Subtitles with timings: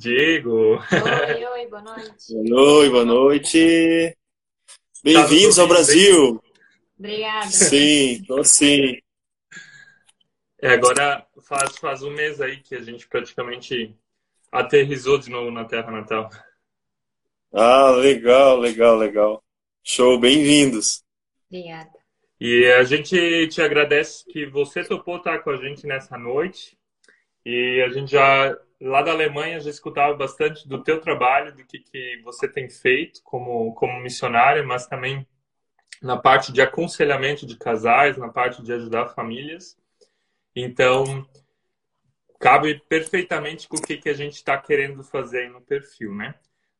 [0.00, 0.78] Diego.
[0.78, 2.34] Oi, oi, boa noite.
[2.34, 4.16] Oi, boa noite.
[5.04, 6.42] Bem-vindos ao Brasil.
[6.98, 7.46] Obrigada.
[7.50, 8.96] Sim, tô sim.
[10.58, 13.94] É, agora faz, faz um mês aí que a gente praticamente
[14.50, 16.30] aterrizou de novo na Terra Natal.
[17.52, 19.44] Ah, legal, legal, legal.
[19.84, 21.04] Show, bem-vindos.
[21.50, 21.90] Obrigada.
[22.40, 26.74] E a gente te agradece que você topou estar com a gente nessa noite.
[27.44, 31.78] E a gente já, lá da Alemanha, já escutava bastante do teu trabalho, do que,
[31.78, 35.26] que você tem feito como, como missionário, mas também
[36.02, 39.76] na parte de aconselhamento de casais, na parte de ajudar famílias.
[40.56, 41.26] Então,
[42.38, 46.34] cabe perfeitamente com o que, que a gente está querendo fazer aí no perfil, né?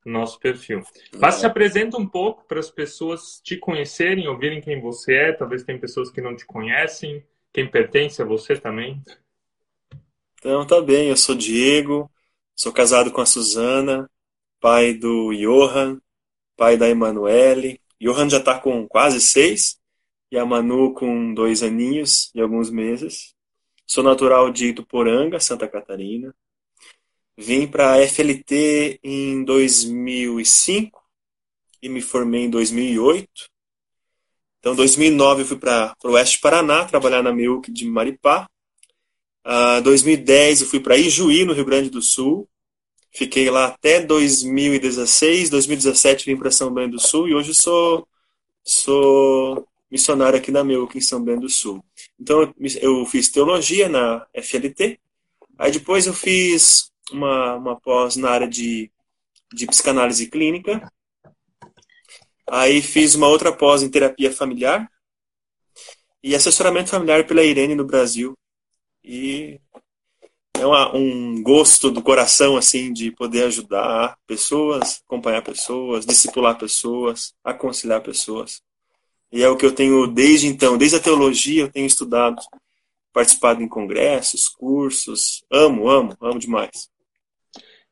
[0.05, 0.83] No nosso perfil.
[1.21, 5.33] Mas se apresenta um pouco para as pessoas te conhecerem, ouvirem quem você é.
[5.33, 9.03] Talvez tem pessoas que não te conhecem, quem pertence a você também.
[10.41, 11.11] Então, tá bem.
[11.11, 12.11] Eu sou Diego,
[12.57, 14.11] sou casado com a Suzana,
[14.59, 16.01] pai do Johan,
[16.57, 17.79] pai da Emanuele.
[18.01, 19.79] Johan já está com quase seis
[20.31, 23.35] e a Manu com dois aninhos e alguns meses.
[23.87, 26.35] Sou natural de Ituporanga, Santa Catarina.
[27.37, 31.03] Vim para a FLT em 2005
[31.83, 33.29] e me formei em 2008.
[34.59, 38.49] Então, em 2009 eu fui para o Oeste Paraná trabalhar na Milk de Maripá.
[39.47, 42.49] Uh, 2010 eu fui para Ijuí, no Rio Grande do Sul.
[43.13, 45.51] Fiquei lá até 2016.
[45.51, 48.07] 2017 vim para São Bento do Sul e hoje sou,
[48.63, 51.85] sou missionário aqui na Milk, em São Bento do Sul.
[52.19, 55.01] Então eu fiz teologia na FLT.
[55.59, 58.91] Aí depois eu fiz uma, uma pós na área de,
[59.53, 60.91] de psicanálise clínica.
[62.49, 64.91] Aí fiz uma outra pós em terapia familiar
[66.23, 68.37] e assessoramento familiar pela Irene no Brasil.
[69.03, 69.61] E
[70.61, 77.35] é uma, um gosto do coração assim de poder ajudar pessoas, acompanhar pessoas, discipular pessoas,
[77.43, 78.63] aconselhar pessoas.
[79.33, 82.37] E é o que eu tenho desde então, desde a teologia eu tenho estudado,
[83.13, 86.91] participado em congressos, cursos, amo, amo, amo demais.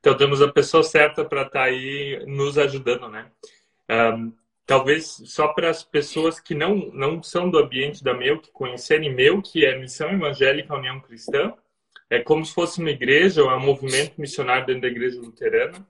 [0.01, 3.31] Então temos a pessoa certa para estar tá aí nos ajudando, né?
[3.91, 4.33] Um,
[4.69, 9.15] talvez só para as pessoas que não, não são do ambiente da MEU, que conhecerem
[9.15, 11.55] MEU, que é Missão Evangélica União Cristã,
[12.11, 15.89] é como se fosse uma igreja, ou é um movimento missionário dentro da igreja luterana,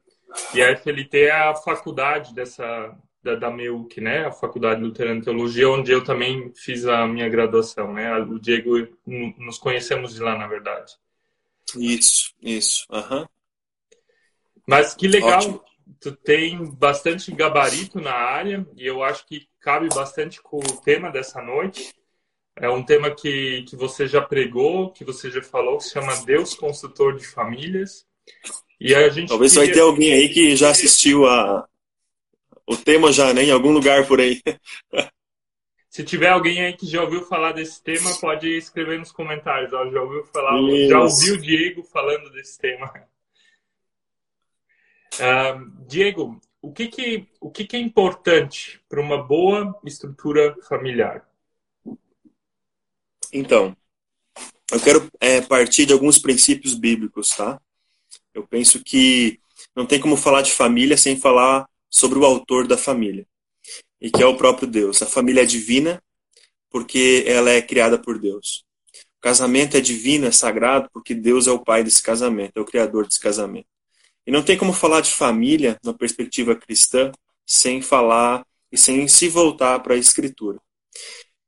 [0.55, 4.27] e a FLT é a faculdade dessa, da, da MEUC, né?
[4.27, 8.17] A Faculdade Luterana de Teologia, onde eu também fiz a minha graduação, né?
[8.19, 10.93] O Diego, nos conhecemos de lá, na verdade.
[11.77, 12.87] Isso, isso.
[12.93, 13.27] Uhum.
[14.65, 15.65] Mas que legal, Ótimo.
[16.01, 21.11] Tu tem bastante gabarito na área e eu acho que cabe bastante com o tema
[21.11, 21.93] dessa noite.
[22.57, 26.17] É um tema que, que você já pregou, que você já falou, que se chama
[26.25, 28.05] Deus Construtor de Famílias.
[28.81, 29.67] E a gente Talvez queria...
[29.67, 31.69] vai ter alguém aí que já assistiu a,
[32.67, 33.45] o tema já, né?
[33.45, 34.43] Em algum lugar por aí.
[35.89, 39.73] Se tiver alguém aí que já ouviu falar desse tema, pode escrever nos comentários.
[39.73, 40.91] Ó, já ouviu falar, Isso.
[40.91, 42.93] já ouviu o Diego falando desse tema.
[45.15, 51.29] Uh, Diego, o que que, o que que é importante para uma boa estrutura familiar?
[53.33, 53.77] Então,
[54.71, 57.61] eu quero é, partir de alguns princípios bíblicos, tá?
[58.35, 59.41] Eu penso que
[59.75, 63.27] não tem como falar de família sem falar sobre o autor da família,
[64.01, 65.03] e que é o próprio Deus.
[65.03, 66.03] A família é divina
[66.71, 68.65] porque ela é criada por Deus.
[69.19, 72.65] O casamento é divino, é sagrado, porque Deus é o pai desse casamento, é o
[72.65, 73.67] criador desse casamento.
[74.29, 77.11] E não tem como falar de família na perspectiva cristã
[77.47, 80.59] sem falar e sem se voltar para a escritura.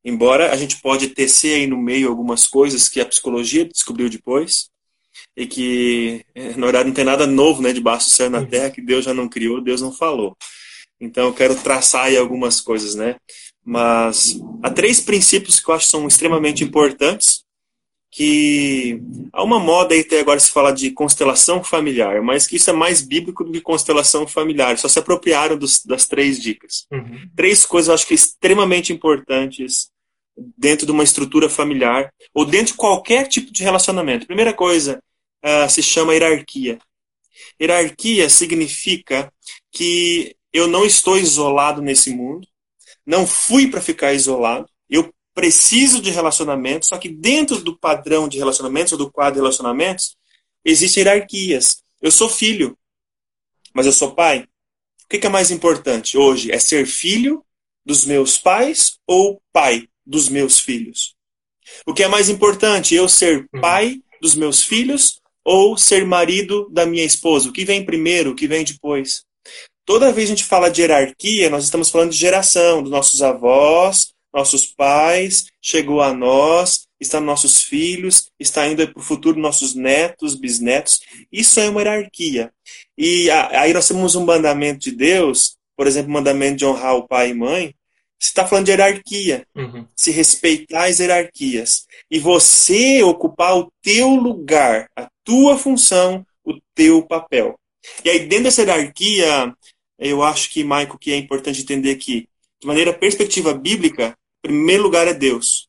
[0.03, 4.71] Embora a gente pode tecer aí no meio algumas coisas que a psicologia descobriu depois,
[5.37, 8.71] e que eh, na verdade não tem nada novo, né, debaixo do céu na terra
[8.71, 10.35] que Deus já não criou, Deus não falou.
[10.99, 13.17] Então eu quero traçar aí algumas coisas, né?
[13.63, 17.40] Mas há três princípios que eu acho que são extremamente importantes,
[18.11, 19.01] que
[19.33, 22.73] há uma moda aí até agora se fala de constelação familiar, mas que isso é
[22.73, 24.77] mais bíblico do que constelação familiar.
[24.79, 26.87] Só se apropriaram dos, das três dicas.
[26.91, 27.29] Uhum.
[27.37, 29.91] Três coisas eu acho que extremamente importantes
[30.59, 34.27] dentro de uma estrutura familiar ou dentro de qualquer tipo de relacionamento.
[34.27, 35.01] Primeira coisa,
[35.45, 36.79] uh, se chama hierarquia.
[37.61, 39.33] Hierarquia significa
[39.71, 42.47] que eu não estou isolado nesse mundo,
[43.07, 48.39] não fui para ficar isolado, eu preciso de relacionamentos, só que dentro do padrão de
[48.39, 50.17] relacionamentos ou do quadro de relacionamentos,
[50.65, 51.83] existem hierarquias.
[52.01, 52.77] Eu sou filho,
[53.73, 54.47] mas eu sou pai.
[55.05, 56.53] O que é mais importante hoje?
[56.53, 57.45] É ser filho
[57.85, 61.15] dos meus pais ou pai dos meus filhos?
[61.87, 62.95] O que é mais importante?
[62.95, 63.61] Eu ser uhum.
[63.61, 67.49] pai dos meus filhos ou ser marido da minha esposa?
[67.49, 69.25] O que vem primeiro, o que vem depois?
[69.85, 73.23] Toda vez que a gente fala de hierarquia, nós estamos falando de geração, dos nossos
[73.23, 79.39] avós, nossos pais, chegou a nós, está nos nossos filhos, está indo para o futuro
[79.39, 81.01] nossos netos, bisnetos.
[81.33, 82.53] Isso é uma hierarquia.
[82.97, 87.09] E aí nós temos um mandamento de Deus, por exemplo, o mandamento de honrar o
[87.09, 87.75] pai e mãe,
[88.21, 89.47] você está falando de hierarquia.
[89.57, 89.87] Uhum.
[89.97, 91.87] Se respeitar as hierarquias.
[92.11, 97.59] E você ocupar o teu lugar, a tua função, o teu papel.
[98.05, 99.55] E aí, dentro dessa hierarquia,
[99.99, 102.29] eu acho que, Maico, que é importante entender que,
[102.61, 105.69] de maneira perspectiva bíblica, primeiro lugar é Deus.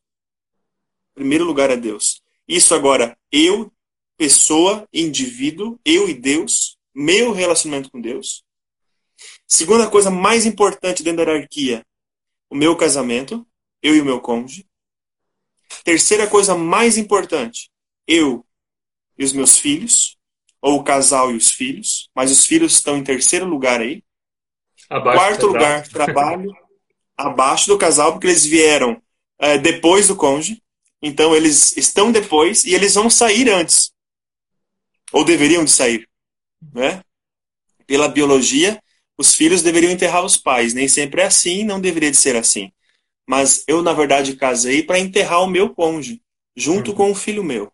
[1.14, 2.22] Primeiro lugar é Deus.
[2.46, 3.72] Isso agora, eu,
[4.16, 8.44] pessoa, indivíduo, eu e Deus, meu relacionamento com Deus.
[9.46, 11.84] Segunda coisa mais importante dentro da hierarquia,
[12.50, 13.46] o meu casamento,
[13.82, 14.66] eu e o meu cônjuge.
[15.84, 17.70] Terceira coisa mais importante,
[18.06, 18.44] eu
[19.18, 20.18] e os meus filhos,
[20.60, 24.04] ou o casal e os filhos, mas os filhos estão em terceiro lugar aí.
[24.88, 26.52] Abaixo Quarto lugar, trabalho,
[27.26, 29.00] abaixo do casal, porque eles vieram
[29.38, 30.62] é, depois do cônjuge.
[31.02, 33.92] Então eles estão depois e eles vão sair antes.
[35.12, 36.08] Ou deveriam de sair.
[36.72, 37.02] Né?
[37.86, 38.80] Pela biologia,
[39.18, 40.74] os filhos deveriam enterrar os pais.
[40.74, 42.72] Nem sempre é assim, não deveria de ser assim.
[43.28, 46.20] Mas eu, na verdade, casei para enterrar o meu cônjuge,
[46.56, 46.96] junto uhum.
[46.96, 47.72] com o filho meu.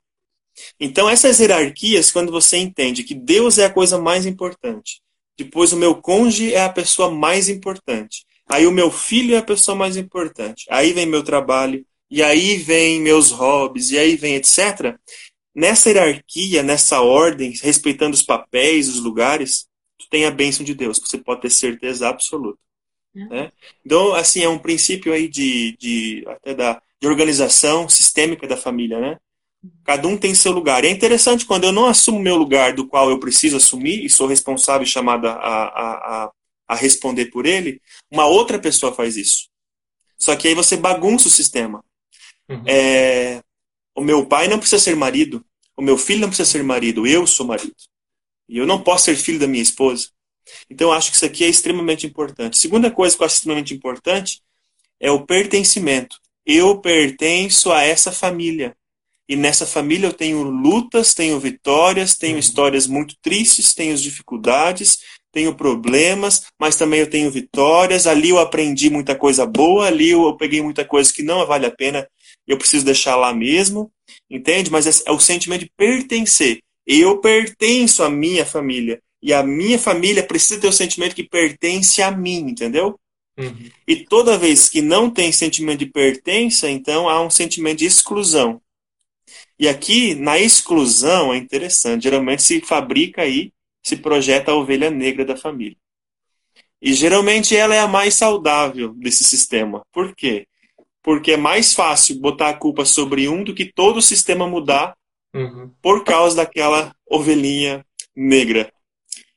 [0.79, 5.01] Então, essas hierarquias, quando você entende que Deus é a coisa mais importante,
[5.37, 9.43] depois o meu cônjuge é a pessoa mais importante, aí o meu filho é a
[9.43, 14.37] pessoa mais importante, aí vem meu trabalho, e aí vem meus hobbies, e aí vem
[14.37, 14.97] etc.
[15.55, 19.67] Nessa hierarquia, nessa ordem, respeitando os papéis, os lugares,
[19.99, 22.59] tu tem a bênção de Deus, você pode ter certeza absoluta.
[23.15, 23.29] Uhum.
[23.29, 23.53] Né?
[23.85, 28.99] Então, assim, é um princípio aí de, de até da de organização sistêmica da família,
[28.99, 29.19] né?
[29.85, 30.85] Cada um tem seu lugar.
[30.85, 34.11] E é interessante quando eu não assumo meu lugar do qual eu preciso assumir e
[34.11, 36.31] sou responsável e chamado a, a, a,
[36.69, 37.81] a responder por ele,
[38.11, 39.49] uma outra pessoa faz isso.
[40.19, 41.85] Só que aí você bagunça o sistema.
[42.49, 42.65] Uhum.
[42.67, 43.43] É,
[43.95, 45.45] o meu pai não precisa ser marido,
[45.77, 47.75] o meu filho não precisa ser marido, eu sou marido.
[48.49, 50.09] E eu não posso ser filho da minha esposa.
[50.71, 52.59] Então, eu acho que isso aqui é extremamente importante.
[52.59, 54.41] Segunda coisa que eu acho extremamente importante
[54.99, 56.17] é o pertencimento.
[56.45, 58.75] Eu pertenço a essa família.
[59.29, 62.39] E nessa família eu tenho lutas, tenho vitórias, tenho uhum.
[62.39, 65.01] histórias muito tristes, tenho dificuldades,
[65.39, 68.09] tenho problemas, mas também eu tenho vitórias.
[68.09, 71.71] Ali eu aprendi muita coisa boa, ali eu peguei muita coisa que não vale a
[71.71, 72.09] pena,
[72.45, 73.89] eu preciso deixar lá mesmo,
[74.29, 74.69] entende?
[74.69, 76.59] Mas é, o sentimento de pertencer.
[76.85, 79.01] Eu pertenço à minha família.
[79.23, 82.99] E a minha família precisa ter o sentimento que pertence a mim, entendeu?
[83.39, 83.71] Uhum.
[83.87, 88.61] E toda vez que não tem sentimento de pertença, então há um sentimento de exclusão.
[89.57, 92.05] E aqui, na exclusão, é interessante.
[92.05, 93.53] Geralmente se fabrica aí,
[93.89, 95.77] se projeta a ovelha negra da família.
[96.81, 99.83] E geralmente ela é a mais saudável desse sistema.
[99.93, 100.47] Por quê?
[101.03, 104.95] Porque é mais fácil botar a culpa sobre um do que todo o sistema mudar
[105.35, 105.73] uhum.
[105.83, 108.73] por causa daquela ovelhinha negra.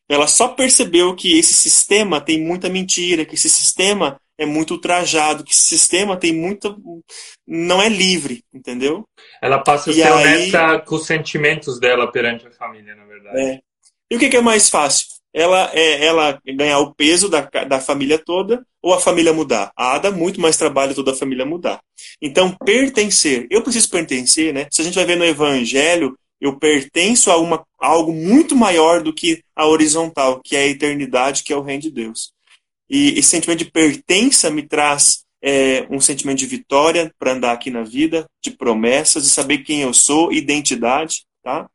[0.07, 5.43] Ela só percebeu que esse sistema tem muita mentira, que esse sistema é muito ultrajado,
[5.43, 6.75] que esse sistema tem muita.
[7.47, 9.07] não é livre, entendeu?
[9.41, 10.11] Ela passa a e ser aí...
[10.11, 13.39] honesta com os sentimentos dela perante a família, na verdade.
[13.39, 13.61] É.
[14.11, 15.07] E o que, que é mais fácil?
[15.33, 19.71] Ela, é, ela ganhar o peso da, da família toda ou a família mudar?
[19.73, 21.79] Ah, dá muito mais trabalho toda a família mudar.
[22.21, 23.47] Então, pertencer.
[23.49, 24.67] Eu preciso pertencer, né?
[24.69, 29.01] Se a gente vai ver no Evangelho, eu pertenço a, uma, a algo muito maior
[29.01, 32.33] do que a horizontal, que é a eternidade, que é o reino de Deus.
[32.89, 37.71] E esse sentimento de pertença me traz é, um sentimento de vitória para andar aqui
[37.71, 41.23] na vida, de promessas, de saber quem eu sou, identidade.
[41.41, 41.69] Tá?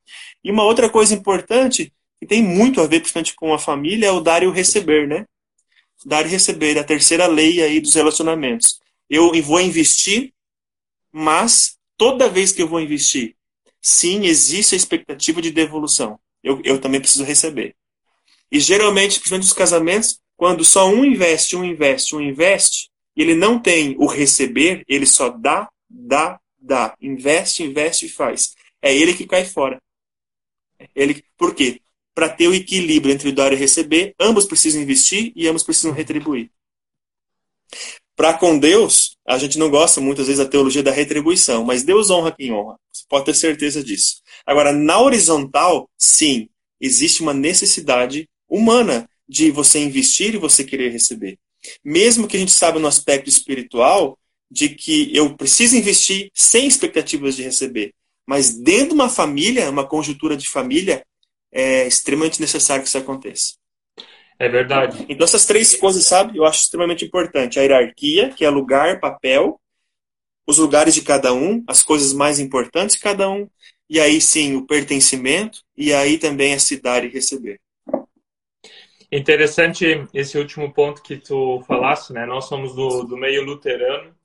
[0.45, 1.93] E uma outra coisa importante,
[2.27, 5.07] que tem muito a ver principalmente com a família, é o dar e o receber.
[5.07, 5.25] Né?
[6.05, 8.81] Dar e receber, a terceira lei aí dos relacionamentos.
[9.09, 10.33] Eu vou investir,
[11.13, 13.37] mas toda vez que eu vou investir,
[13.81, 16.19] sim, existe a expectativa de devolução.
[16.43, 17.77] Eu, eu também preciso receber.
[18.51, 23.59] E geralmente, principalmente nos casamentos, quando só um investe, um investe, um investe, ele não
[23.59, 26.95] tem o receber, ele só dá, dá, dá.
[27.01, 28.55] Investe, investe e faz.
[28.83, 29.81] É ele que cai fora.
[30.95, 31.81] Ele, por quê?
[32.17, 36.51] Para ter o equilíbrio entre dar e receber, ambos precisam investir e ambos precisam retribuir.
[38.17, 42.09] Para com Deus, a gente não gosta muitas vezes da teologia da retribuição, mas Deus
[42.09, 42.79] honra quem honra.
[42.91, 44.23] Você pode ter certeza disso.
[44.47, 46.49] Agora, na horizontal, sim,
[46.81, 51.39] existe uma necessidade humana de você investir e você querer receber.
[51.85, 54.19] Mesmo que a gente saiba no aspecto espiritual
[54.51, 57.93] de que eu preciso investir sem expectativas de receber.
[58.27, 61.05] Mas dentro de uma família, uma conjuntura de família,
[61.53, 63.55] é extremamente necessário que isso aconteça.
[64.39, 65.07] É verdade.
[65.09, 67.59] Então, essas três coisas, sabe, eu acho extremamente importante.
[67.59, 69.61] A hierarquia, que é lugar, papel,
[70.47, 73.49] os lugares de cada um, as coisas mais importantes de cada um,
[73.89, 77.61] e aí sim o pertencimento, e aí também a se dar e receber.
[79.11, 82.27] Interessante esse último ponto que tu falaste, né?
[82.27, 84.16] Nós somos do, do meio luterano,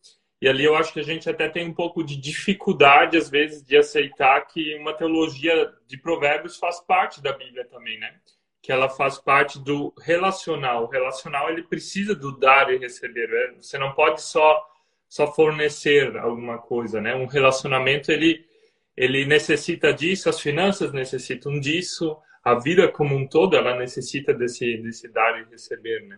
[0.41, 3.63] e ali eu acho que a gente até tem um pouco de dificuldade, às vezes,
[3.63, 8.19] de aceitar que uma teologia de provérbios faz parte da Bíblia também, né?
[8.61, 10.83] que ela faz parte do relacional.
[10.83, 13.27] O relacional ele precisa do dar e receber.
[13.27, 13.55] Né?
[13.59, 14.67] Você não pode só
[15.09, 17.13] só fornecer alguma coisa, né?
[17.13, 18.45] Um relacionamento ele
[18.95, 24.77] ele necessita disso, as finanças necessitam disso, a vida como um todo ela necessita desse
[24.77, 26.17] desse dar e receber, né?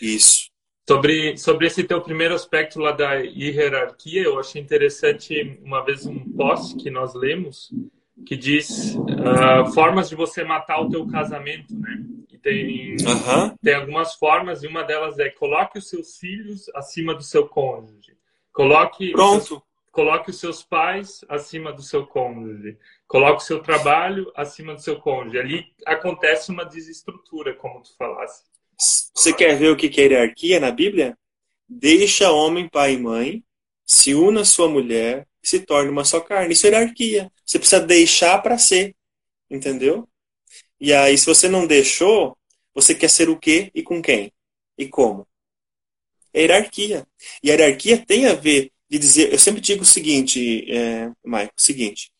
[0.00, 0.49] Isso.
[0.90, 6.18] Sobre sobre esse teu primeiro aspecto lá da hierarquia, eu achei interessante uma vez um
[6.32, 7.72] post que nós lemos
[8.26, 12.04] que diz uh, formas de você matar o teu casamento, né?
[12.28, 13.56] E tem, uhum.
[13.62, 18.16] tem algumas formas e uma delas é coloque os seus filhos acima do seu cônjuge.
[18.52, 19.38] Coloque Pronto.
[19.38, 22.76] Os seus, coloque os seus pais acima do seu cônjuge.
[23.06, 25.38] Coloque o seu trabalho acima do seu cônjuge.
[25.38, 28.42] Ali acontece uma desestrutura, como tu falasse.
[29.14, 31.16] Você quer ver o que é hierarquia na Bíblia?
[31.68, 33.44] Deixa homem, pai e mãe,
[33.84, 36.54] se una a sua mulher, se torne uma só carne.
[36.54, 37.30] Isso é hierarquia.
[37.44, 38.96] Você precisa deixar para ser.
[39.50, 40.08] Entendeu?
[40.80, 42.36] E aí, se você não deixou,
[42.74, 44.32] você quer ser o quê e com quem?
[44.78, 45.26] E como?
[46.32, 47.06] É hierarquia.
[47.42, 49.32] E a hierarquia tem a ver de dizer.
[49.32, 52.12] Eu sempre digo o seguinte, é, Michael, o seguinte.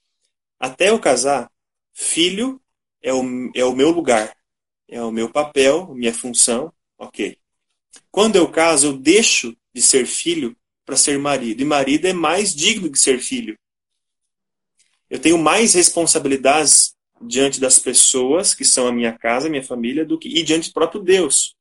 [0.58, 1.50] Até eu casar,
[1.94, 2.60] filho
[3.02, 3.22] é o,
[3.54, 4.36] é o meu lugar,
[4.90, 7.38] é o meu papel, minha função, ok.
[8.10, 11.62] Quando eu caso, eu deixo de ser filho para ser marido.
[11.62, 13.56] E marido é mais digno que ser filho.
[15.08, 20.04] Eu tenho mais responsabilidades diante das pessoas que são a minha casa, a minha família,
[20.04, 21.54] do que e diante do próprio Deus.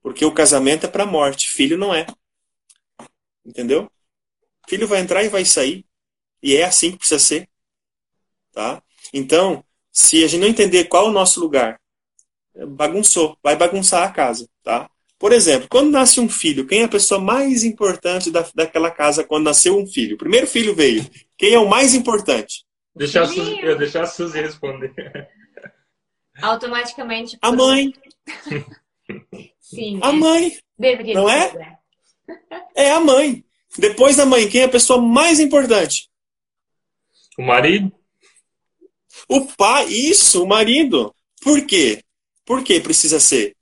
[0.00, 2.06] Porque o casamento é para a morte, filho não é.
[3.44, 3.90] Entendeu?
[4.68, 5.84] Filho vai entrar e vai sair.
[6.40, 7.48] E é assim que precisa ser.
[8.52, 8.80] Tá?
[9.12, 11.80] Então, se a gente não entender qual é o nosso lugar,
[12.68, 14.88] bagunçou, vai bagunçar a casa, tá?
[15.18, 19.24] Por exemplo, quando nasce um filho, quem é a pessoa mais importante da, daquela casa
[19.24, 20.16] quando nasceu um filho?
[20.16, 21.08] O primeiro filho veio.
[21.38, 22.64] Quem é o mais importante?
[22.94, 24.92] Deixa a Suzy, eu deixar a Suzy responder.
[26.42, 27.38] Automaticamente.
[27.40, 27.92] A mãe.
[29.60, 29.98] Sim.
[30.02, 30.56] A mãe.
[30.78, 31.50] Deveria Não é?
[31.50, 31.78] ser.
[32.76, 33.44] É a mãe.
[33.78, 36.08] Depois da mãe, quem é a pessoa mais importante?
[37.38, 37.92] O marido?
[39.28, 39.86] O pai.
[39.86, 41.14] Isso, o marido.
[41.40, 42.02] Por quê?
[42.44, 43.54] Por que precisa ser?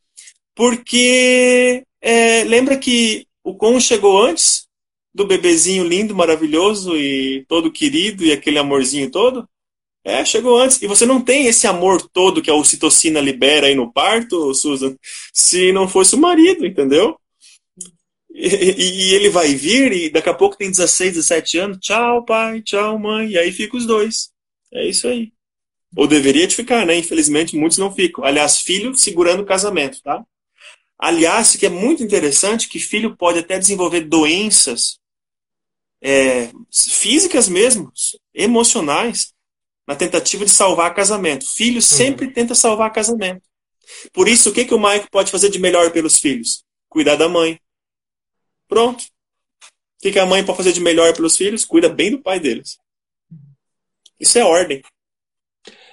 [0.54, 4.66] Porque é, lembra que o Con chegou antes
[5.14, 9.48] do bebezinho lindo, maravilhoso e todo querido e aquele amorzinho todo?
[10.04, 10.82] É, chegou antes.
[10.82, 14.96] E você não tem esse amor todo que a ocitocina libera aí no parto, Susan,
[15.32, 17.16] se não fosse o marido, entendeu?
[18.34, 21.78] E, e, ele vai vir e daqui a pouco tem 16, 17 anos.
[21.80, 23.28] Tchau, pai, tchau, mãe.
[23.30, 24.30] E aí fica os dois.
[24.72, 25.32] É isso aí.
[25.96, 26.96] Ou deveria de ficar, né?
[26.96, 28.24] Infelizmente, muitos não ficam.
[28.24, 30.24] Aliás, filho segurando o casamento, tá?
[30.98, 34.98] Aliás, que é muito interessante que filho pode até desenvolver doenças
[36.00, 37.92] é, físicas mesmo,
[38.32, 39.32] emocionais,
[39.86, 41.46] na tentativa de salvar casamento.
[41.46, 41.80] Filho uhum.
[41.80, 42.32] sempre uhum.
[42.32, 43.42] tenta salvar casamento.
[44.12, 46.64] Por isso, o que, que o Mike pode fazer de melhor pelos filhos?
[46.88, 47.60] Cuidar da mãe.
[48.68, 49.02] Pronto.
[49.02, 51.64] O que, que a mãe pode fazer de melhor pelos filhos?
[51.64, 52.78] Cuida bem do pai deles.
[54.18, 54.82] Isso é ordem.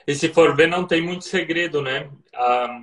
[0.07, 2.09] E se for ver, não tem muito segredo, né?
[2.33, 2.81] Ah,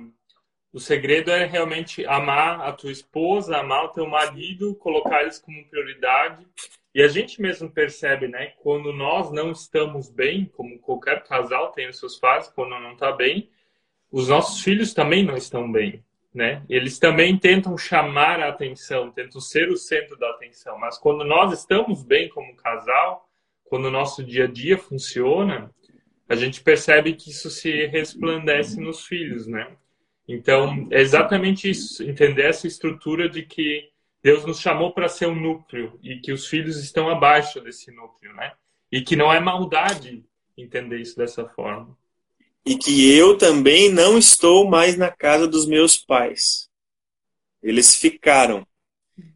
[0.73, 5.65] o segredo é realmente amar a tua esposa, amar o teu marido, colocar eles como
[5.67, 6.45] prioridade.
[6.93, 8.53] E a gente mesmo percebe, né?
[8.57, 13.11] Quando nós não estamos bem, como qualquer casal tem os seus fases, quando não está
[13.11, 13.49] bem,
[14.11, 16.63] os nossos filhos também não estão bem, né?
[16.69, 20.77] Eles também tentam chamar a atenção, tentam ser o centro da atenção.
[20.77, 23.27] Mas quando nós estamos bem como casal,
[23.65, 25.73] quando o nosso dia a dia funciona,
[26.29, 29.75] a gente percebe que isso se resplandece nos filhos, né?
[30.27, 33.89] Então, é exatamente isso, entender essa estrutura de que
[34.21, 38.33] Deus nos chamou para ser um núcleo e que os filhos estão abaixo desse núcleo,
[38.33, 38.53] né?
[38.91, 40.23] E que não é maldade
[40.57, 41.97] entender isso dessa forma.
[42.65, 46.69] E que eu também não estou mais na casa dos meus pais.
[47.63, 48.67] Eles ficaram.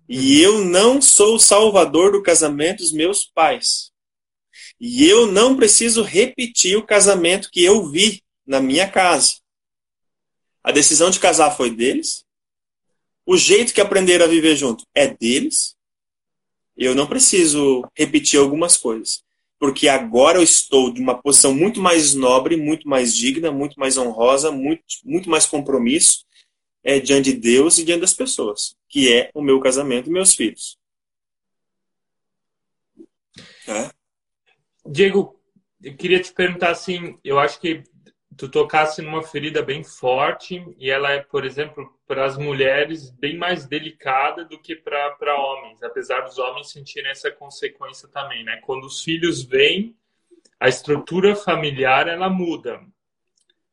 [0.10, 3.91] E eu não sou o salvador do casamento dos meus pais.
[4.84, 9.36] E eu não preciso repetir o casamento que eu vi na minha casa.
[10.64, 12.26] A decisão de casar foi deles.
[13.24, 15.78] O jeito que aprenderam a viver junto é deles.
[16.76, 19.24] Eu não preciso repetir algumas coisas.
[19.60, 23.96] porque agora eu estou de uma posição muito mais nobre, muito mais digna, muito mais
[23.96, 26.26] honrosa, muito, muito mais compromisso
[26.84, 30.34] é, diante de Deus e diante das pessoas, que é o meu casamento e meus
[30.34, 30.80] filhos.
[33.68, 34.01] É?
[34.86, 35.40] Diego,
[35.82, 37.84] eu queria te perguntar assim, eu acho que
[38.38, 43.38] tu tocasse numa ferida bem forte e ela é, por exemplo, para as mulheres bem
[43.38, 48.58] mais delicada do que para homens, apesar dos homens sentirem essa consequência também, né?
[48.66, 49.96] Quando os filhos vêm,
[50.60, 52.82] a estrutura familiar ela muda.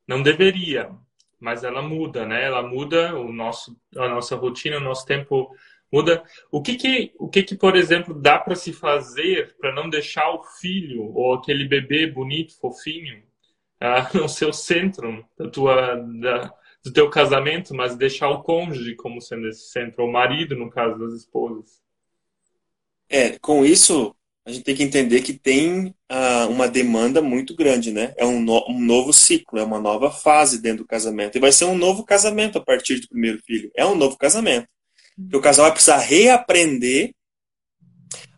[0.07, 0.91] Não deveria,
[1.39, 2.45] mas ela muda, né?
[2.45, 5.55] Ela muda o nosso a nossa rotina, o nosso tempo
[5.93, 6.23] muda.
[6.51, 10.31] O que que o que que, por exemplo, dá para se fazer para não deixar
[10.31, 13.19] o filho ou aquele bebê bonito, fofinho,
[13.83, 16.53] uh, não ser o centro da tua da,
[16.85, 20.71] do teu casamento, mas deixar o cônjuge como sendo esse centro, ou o marido, no
[20.71, 21.83] caso das esposas.
[23.11, 24.15] É, com isso,
[24.49, 28.15] a gente tem que entender que tem uh, uma demanda muito grande, né?
[28.17, 31.37] É um, no, um novo ciclo, é uma nova fase dentro do casamento.
[31.37, 33.71] E vai ser um novo casamento a partir do primeiro filho.
[33.77, 34.67] É um novo casamento.
[35.23, 37.13] Porque o casal vai precisar reaprender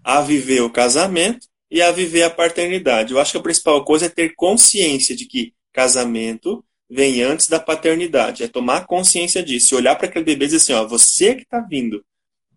[0.03, 3.13] a viver o casamento e a viver a paternidade.
[3.13, 7.61] Eu acho que a principal coisa é ter consciência de que casamento vem antes da
[7.61, 8.43] paternidade.
[8.43, 9.75] É tomar consciência disso.
[9.75, 12.05] E olhar para aquele bebê e dizer assim: ó, você que está vindo.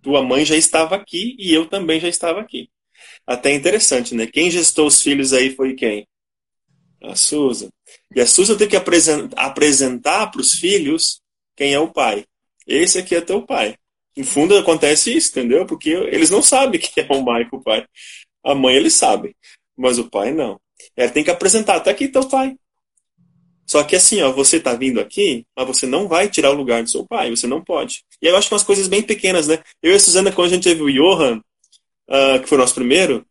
[0.02, 2.70] Tua mãe já estava aqui e eu também já estava aqui.
[3.26, 4.28] Até interessante, né?
[4.28, 6.08] Quem gestou os filhos aí foi quem?
[7.02, 7.70] A Susan.
[8.14, 11.22] E a Susan tem que apresentar para os filhos
[11.56, 12.26] quem é o pai.
[12.68, 13.78] Esse aqui é teu pai.
[14.16, 15.66] Em fundo acontece isso, entendeu?
[15.66, 17.86] Porque eles não sabem quem é o Michael, o pai.
[18.44, 19.36] A mãe eles sabem,
[19.78, 20.60] mas o pai não.
[20.96, 22.56] Ela tem que apresentar, tá aqui teu pai.
[23.66, 26.84] Só que assim, ó, você tá vindo aqui, mas você não vai tirar o lugar
[26.84, 28.04] do seu pai, você não pode.
[28.22, 29.60] E eu acho que umas coisas bem pequenas, né?
[29.82, 31.42] Eu e a Suzana, quando a gente teve o Johan,
[32.10, 33.26] uh, que foi o nosso primeiro,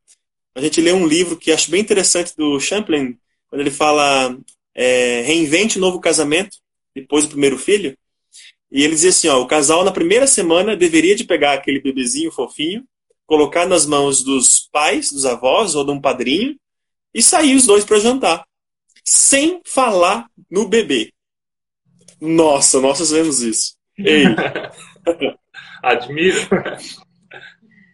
[0.55, 3.17] a gente leu um livro que acho bem interessante do Champlain,
[3.49, 4.37] quando ele fala
[4.75, 6.57] é, reinvente novo casamento
[6.95, 7.97] depois do primeiro filho.
[8.73, 12.33] E ele dizia assim, ó, o casal na primeira semana deveria de pegar aquele bebezinho
[12.33, 12.85] fofinho,
[13.27, 16.57] colocar nas mãos dos pais, dos avós ou de um padrinho
[17.15, 18.45] e sair os dois para jantar
[19.05, 21.13] sem falar no bebê.
[22.21, 23.77] Nossa, nós fizemos isso.
[23.99, 24.25] Ei.
[25.83, 26.39] Admiro.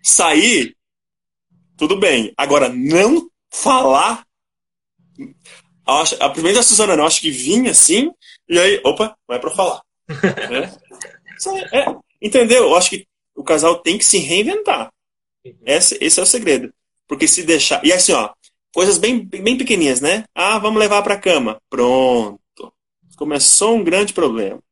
[0.03, 0.77] Sair,
[1.77, 2.33] tudo bem.
[2.37, 4.27] Agora, não falar.
[6.21, 8.11] A primeira da Suzana não, acho que vinha assim,
[8.47, 9.81] e aí, opa, não é pra falar.
[10.09, 11.79] É.
[11.79, 11.97] É.
[12.21, 12.65] Entendeu?
[12.65, 14.93] Eu acho que o casal tem que se reinventar.
[15.45, 15.55] Uhum.
[15.65, 16.73] Esse, esse é o segredo.
[17.07, 17.85] Porque se deixar.
[17.85, 18.31] E assim, ó,
[18.73, 20.25] Coisas bem, bem pequenininhas, né?
[20.35, 21.61] Ah, vamos levar para cama.
[21.71, 22.73] Pronto.
[23.17, 24.63] Começou um grande problema.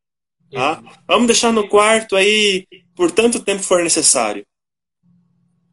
[0.50, 0.82] Tá?
[1.08, 4.46] Vamos deixar no quarto aí por tanto tempo for necessário.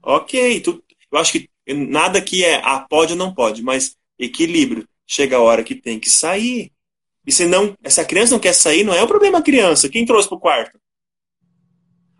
[0.01, 4.87] Ok, tu, eu acho que nada que é ah, pode ou não pode, mas equilíbrio.
[5.05, 6.71] Chega a hora que tem que sair.
[7.25, 9.89] E se não, essa criança não quer sair, não é o problema da criança.
[9.89, 10.79] Quem trouxe para o quarto?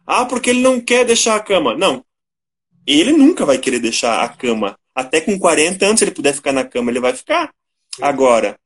[0.06, 1.76] Ah, porque ele não quer deixar a cama.
[1.76, 2.04] Não.
[2.86, 6.52] Ele nunca vai querer deixar a cama até com 40 anos, se ele puder ficar
[6.52, 7.54] na cama, ele vai ficar.
[8.00, 8.60] Agora,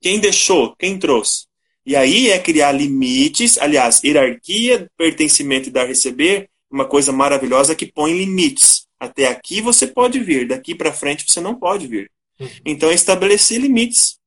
[0.00, 0.74] quem deixou?
[0.76, 1.46] Quem trouxe?
[1.84, 7.86] E aí é criar limites, aliás, hierarquia, pertencimento e dar receber, uma coisa maravilhosa que
[7.86, 8.86] põe limites.
[8.98, 12.10] Até aqui você pode vir, daqui para frente você não pode vir.
[12.38, 12.48] Uhum.
[12.64, 14.19] Então é estabelecer limites.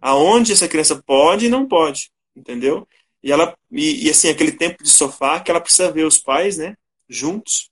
[0.00, 2.86] Aonde essa criança pode e não pode, entendeu?
[3.22, 6.56] E ela e, e assim aquele tempo de sofá que ela precisa ver os pais,
[6.56, 6.76] né,
[7.08, 7.70] juntos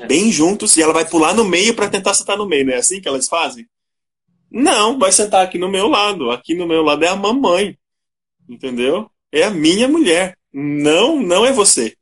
[0.00, 0.06] é.
[0.06, 2.76] bem juntos, e ela vai pular no meio para tentar sentar no meio, não é
[2.76, 3.66] assim que elas fazem?
[4.50, 6.30] Não, vai sentar aqui no meu lado.
[6.30, 7.76] Aqui no meu lado é a mamãe.
[8.48, 9.10] Entendeu?
[9.32, 10.38] É a minha mulher.
[10.52, 11.96] Não, não é você.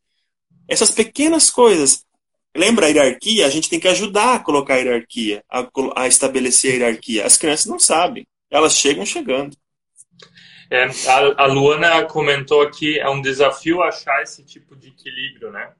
[0.68, 2.05] Essas pequenas coisas.
[2.55, 3.46] Lembra a hierarquia?
[3.46, 7.25] A gente tem que ajudar a colocar a hierarquia, a, a estabelecer a hierarquia.
[7.25, 8.27] As crianças não sabem.
[8.53, 9.57] Elas chegam chegando.
[10.71, 15.73] É, a, a Luana comentou aqui, é um desafio achar esse tipo de equilíbrio, né?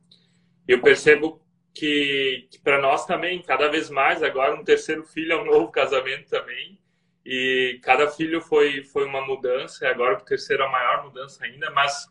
[0.67, 1.41] Eu percebo
[1.75, 5.71] que, que para nós também, cada vez mais, agora um terceiro filho é um novo
[5.71, 6.79] casamento também.
[7.25, 11.45] E cada filho foi, foi uma mudança, e agora o terceiro é a maior mudança
[11.45, 12.09] ainda, mas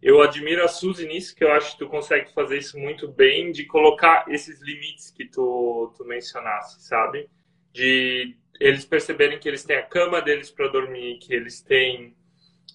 [0.00, 3.50] eu admiro a Suzy nisso, que eu acho que tu consegue fazer isso muito bem,
[3.52, 7.28] de colocar esses limites que tu, tu mencionaste, sabe?
[7.72, 12.14] De eles perceberem que eles têm a cama deles para dormir, que eles têm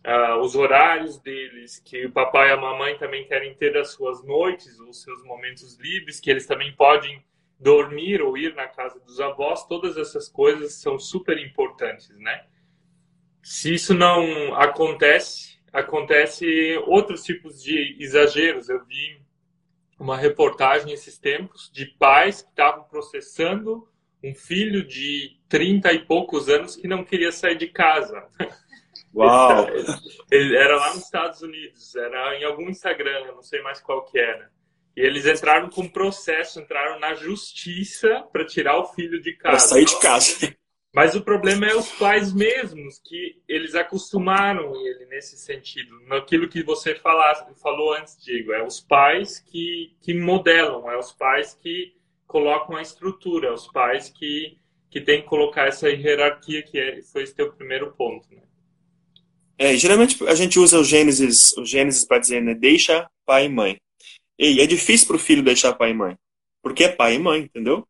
[0.04, 4.24] uh, os horários deles, que o papai e a mamãe também querem ter as suas
[4.24, 7.24] noites, os seus momentos livres, que eles também podem
[7.60, 12.46] dormir ou ir na casa dos avós, todas essas coisas são super importantes, né?
[13.44, 18.70] Se isso não acontece, acontece outros tipos de exageros.
[18.70, 19.22] Eu vi
[20.00, 23.88] uma reportagem esses tempos de pais que estavam processando
[24.26, 28.28] um filho de 30 e poucos anos que não queria sair de casa.
[29.14, 29.68] Uau!
[30.30, 34.04] Ele era lá nos Estados Unidos, era em algum Instagram, eu não sei mais qual
[34.04, 34.50] que era.
[34.98, 39.58] E eles entraram com processo, entraram na justiça para tirar o filho de casa.
[39.58, 40.56] Para sair de casa.
[40.94, 46.00] Mas o problema é os pais mesmos, que eles acostumaram ele nesse sentido.
[46.08, 51.12] Naquilo que você falasse, falou antes, Diego, é os pais que, que modelam, é os
[51.12, 51.94] pais que
[52.28, 54.58] colocam a estrutura, os pais que,
[54.90, 58.28] que têm que colocar essa hierarquia, que é, foi esse teu primeiro ponto.
[58.34, 58.42] Né?
[59.58, 63.50] É, geralmente a gente usa o Gênesis, o Gênesis para dizer, né, deixa pai e
[63.50, 63.80] mãe.
[64.38, 66.18] E é difícil para o filho deixar pai e mãe,
[66.62, 67.88] porque é pai e mãe, entendeu?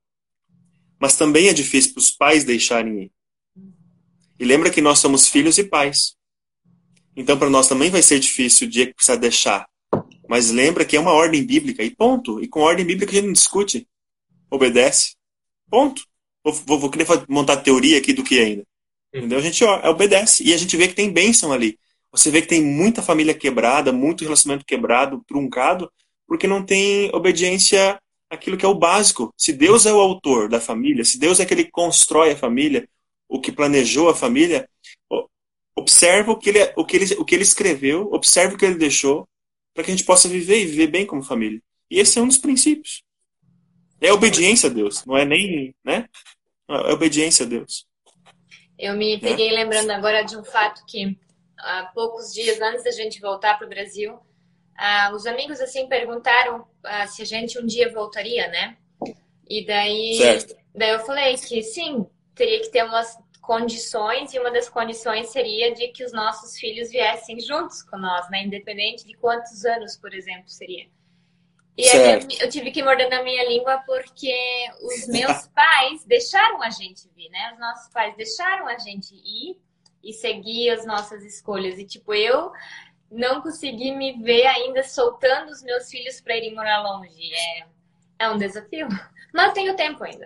[1.00, 3.12] Mas também é difícil para os pais deixarem ir.
[4.39, 6.15] E lembra que nós somos filhos e pais.
[7.15, 9.67] Então, para nós também vai ser difícil o dia que precisar deixar.
[10.28, 12.43] Mas lembra que é uma ordem bíblica e ponto.
[12.43, 13.88] E com ordem bíblica a gente não discute.
[14.56, 15.15] Obedece.
[15.70, 16.02] Ponto.
[16.44, 18.63] Vou, vou, querer montar teoria aqui do que ainda.
[19.13, 19.39] Entendeu?
[19.39, 20.44] A gente ó, obedece.
[20.44, 21.78] E a gente vê que tem bênção ali.
[22.12, 25.91] Você vê que tem muita família quebrada, muito relacionamento quebrado, truncado,
[26.28, 29.34] porque não tem obediência aquilo que é o básico.
[29.38, 32.88] Se Deus é o autor da família, se Deus é que ele constrói a família,
[33.28, 34.70] o que planejou a família,
[35.76, 38.76] observa o que ele, o que ele, o que ele escreveu, observa o que ele
[38.76, 39.28] deixou,
[39.74, 41.62] para que a gente possa viver e viver bem como família.
[41.91, 43.04] E esse é um dos princípios.
[44.06, 46.08] É obediência a Deus, não é nem, né?
[46.70, 47.88] É obediência a Deus.
[48.78, 49.54] Eu me peguei é.
[49.54, 51.18] lembrando agora de um fato que
[51.58, 54.20] há poucos dias antes da gente voltar para o Brasil,
[54.78, 58.78] ah, os amigos assim perguntaram ah, se a gente um dia voltaria, né?
[59.48, 60.56] E daí, certo.
[60.74, 65.74] daí eu falei que sim, teria que ter umas condições e uma das condições seria
[65.74, 68.44] de que os nossos filhos viessem juntos com nós, né?
[68.44, 70.88] Independente de quantos anos, por exemplo, seria.
[71.78, 74.34] E aí eu tive que morder na minha língua porque
[74.82, 77.52] os meus pais deixaram a gente vir, né?
[77.54, 79.58] Os nossos pais deixaram a gente ir
[80.04, 81.78] e seguir as nossas escolhas.
[81.78, 82.52] E tipo, eu
[83.12, 87.34] não consegui me ver ainda soltando os meus filhos para irem morar longe.
[87.34, 87.66] É,
[88.20, 88.88] é um desafio.
[89.34, 90.26] Mas tenho tempo ainda.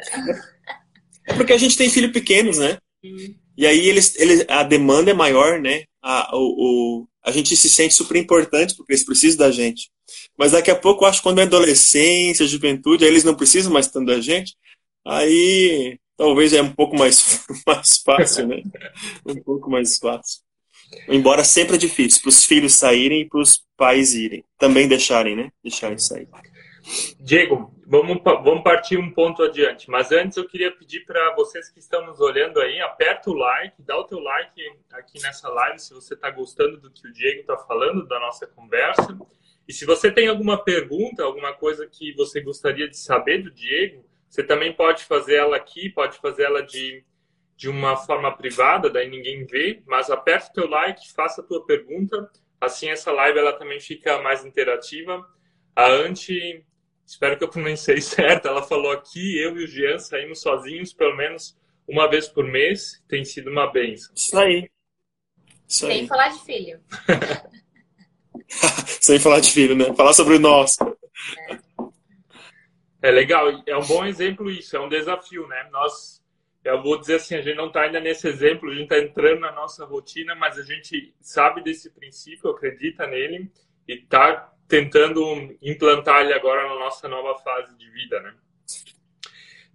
[1.25, 2.77] É porque a gente tem filhos pequenos, né?
[3.03, 3.35] Hum.
[3.57, 5.83] E aí eles, eles, a demanda é maior, né?
[6.01, 9.89] A, o, o, a gente se sente super importante porque eles precisam da gente.
[10.39, 13.89] Mas daqui a pouco, acho que quando é adolescência, juventude, aí eles não precisam mais
[13.89, 14.55] tanto da gente.
[15.05, 18.63] Aí talvez é um pouco mais, mais fácil, né?
[19.25, 20.39] Um pouco mais fácil.
[21.09, 24.45] Embora sempre é difícil para os filhos saírem e para os pais irem.
[24.57, 25.51] Também deixarem, né?
[25.61, 26.29] Deixarem sair.
[27.19, 29.89] Diego, vamos, vamos partir um ponto adiante.
[29.89, 33.75] Mas antes eu queria pedir para vocês que estão nos olhando aí, aperta o like,
[33.83, 34.61] dá o teu like
[34.93, 38.47] aqui nessa live se você está gostando do que o Diego está falando, da nossa
[38.47, 39.17] conversa.
[39.69, 44.03] E se você tem alguma pergunta, alguma coisa que você gostaria de saber do Diego,
[44.27, 47.05] você também pode fazer ela aqui, pode fazer ela de
[47.55, 51.65] de uma forma privada, daí ninguém vê, mas aperta o teu like, faça a tua
[51.65, 55.27] pergunta, assim essa live ela também fica mais interativa.
[55.75, 56.65] A Anti,
[57.05, 61.17] espero que eu pronunciei certo, ela falou aqui, eu e o Jean saímos sozinhos pelo
[61.17, 64.13] menos uma vez por mês, tem sido uma benção.
[64.15, 64.69] Isso aí.
[65.67, 66.07] Isso Sem aí.
[66.07, 66.79] falar de filho.
[69.01, 69.93] Sem falar de filho, né?
[69.93, 70.77] Falar sobre o nosso.
[71.49, 73.09] É.
[73.09, 75.69] é legal, é um bom exemplo isso, é um desafio, né?
[75.71, 76.19] Nós
[76.63, 79.39] eu vou dizer assim, a gente não está ainda nesse exemplo, a gente está entrando
[79.39, 83.49] na nossa rotina, mas a gente sabe desse princípio, acredita nele
[83.87, 85.23] e está tentando
[85.61, 88.35] implantar ele agora na nossa nova fase de vida, né?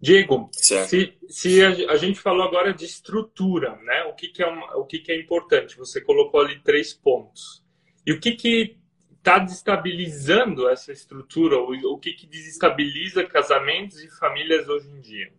[0.00, 4.04] Diego, se, se a, a, gente falou agora de estrutura, né?
[4.04, 5.78] O que, que é uma, o que, que é importante?
[5.78, 7.63] Você colocou ali três pontos.
[8.06, 8.76] E o que que
[9.16, 11.58] está destabilizando essa estrutura?
[11.58, 15.32] O, que que desestabiliza casamentos e famílias hoje em dia?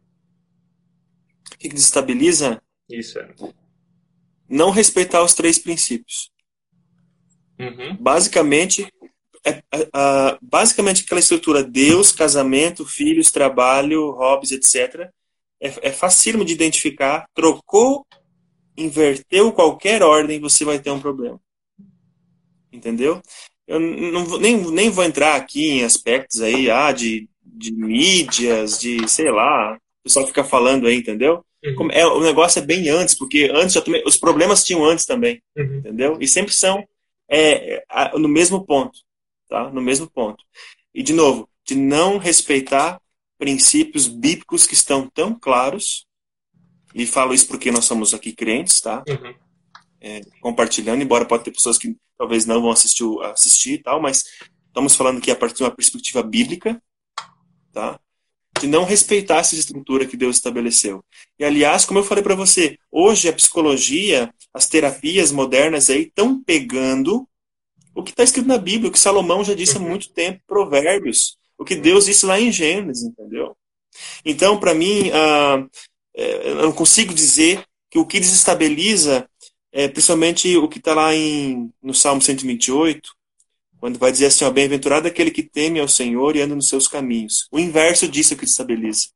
[1.54, 2.62] O que desestabiliza?
[2.90, 3.34] Isso é.
[4.50, 6.32] Não respeitar os três princípios.
[7.60, 7.96] Uhum.
[8.00, 8.92] Basicamente,
[9.46, 15.12] é, é, basicamente aquela estrutura Deus, casamento, filhos, trabalho, hobbies, etc.
[15.62, 17.28] É, é facílimo de identificar.
[17.36, 18.06] Trocou,
[18.76, 21.40] inverteu qualquer ordem, você vai ter um problema.
[22.76, 23.22] Entendeu?
[23.68, 29.08] Eu não, nem, nem vou entrar aqui em aspectos aí, ah, de, de mídias, de,
[29.08, 31.44] sei lá, pessoal fica falando aí, entendeu?
[31.64, 31.90] Uhum.
[31.92, 35.42] É, o negócio é bem antes, porque antes já tomei, os problemas tinham antes também,
[35.58, 35.80] uhum.
[35.80, 36.18] entendeu?
[36.22, 36.88] E sempre são
[37.28, 37.84] é,
[38.14, 39.00] no mesmo ponto,
[39.50, 39.70] tá?
[39.72, 40.44] No mesmo ponto.
[40.94, 43.02] E de novo, de não respeitar
[43.40, 46.06] princípios bíblicos que estão tão claros.
[46.94, 49.04] E falo isso porque nós somos aqui crentes, tá?
[49.10, 49.34] Uhum.
[50.00, 54.24] É, compartilhando, embora pode ter pessoas que talvez não vão assistir, assistir e tal, mas
[54.68, 56.82] estamos falando aqui a partir de uma perspectiva bíblica,
[57.72, 58.00] tá?
[58.60, 61.04] de não respeitar essa estrutura que Deus estabeleceu.
[61.38, 66.42] E aliás, como eu falei para você, hoje a psicologia, as terapias modernas aí estão
[66.42, 67.28] pegando
[67.94, 69.90] o que está escrito na Bíblia, o que Salomão já disse há uhum.
[69.90, 73.56] muito tempo, Provérbios, o que Deus disse lá em Gênesis, entendeu?
[74.26, 75.70] Então, para mim, uh,
[76.14, 79.30] eu não consigo dizer que o que desestabiliza
[79.76, 83.10] é principalmente o que está lá em, no Salmo 128,
[83.78, 86.88] quando vai dizer assim, ó, bem-aventurado aquele que teme ao Senhor e anda nos seus
[86.88, 87.46] caminhos.
[87.52, 89.10] O inverso disso que estabiliza.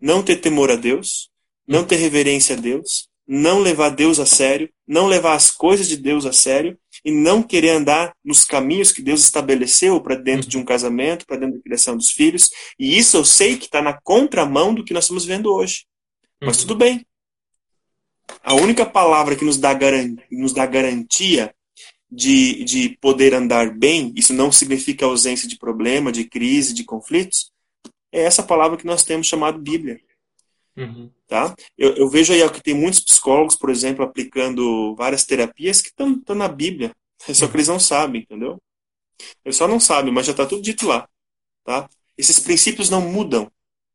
[0.00, 1.30] Não ter temor a Deus,
[1.66, 5.96] não ter reverência a Deus, não levar Deus a sério, não levar as coisas de
[5.96, 10.56] Deus a sério e não querer andar nos caminhos que Deus estabeleceu para dentro de
[10.56, 12.50] um casamento, para dentro da criação dos filhos.
[12.78, 15.86] E isso eu sei que está na contramão do que nós estamos vendo hoje.
[16.40, 16.68] Mas uhum.
[16.68, 17.04] tudo bem.
[18.42, 19.78] A única palavra que nos dá,
[20.30, 21.54] nos dá garantia
[22.10, 27.50] de, de poder andar bem, isso não significa ausência de problema, de crise, de conflitos,
[28.12, 29.98] é essa palavra que nós temos chamado Bíblia.
[30.76, 31.10] Uhum.
[31.26, 31.54] Tá?
[31.76, 36.34] Eu, eu, vejo aí que tem muitos psicólogos, por exemplo, aplicando várias terapias que estão
[36.34, 36.92] na Bíblia,
[37.32, 38.60] só que eles não sabem, entendeu?
[39.44, 41.08] Eles só não sabem, mas já está tudo dito lá.
[41.64, 41.88] Tá?
[42.16, 43.50] Esses princípios não mudam,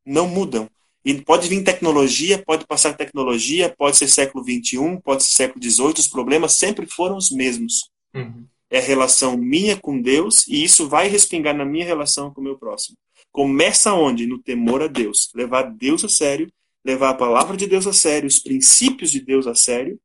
[0.05, 0.69] não mudam.
[1.07, 5.93] E pode vir tecnologia, pode passar tecnologia, pode ser século XXI, pode ser século XVIII,
[5.99, 7.89] os problemas sempre foram os mesmos.
[8.13, 8.45] Uhum.
[8.69, 12.43] É a relação minha com Deus e isso vai respingar na minha relação com o
[12.43, 12.97] meu próximo.
[13.31, 14.27] Começa onde?
[14.27, 15.31] No temor a Deus.
[15.33, 16.51] Levar Deus a sério,
[16.83, 19.97] levar a palavra de Deus a sério, os princípios de Deus a sério,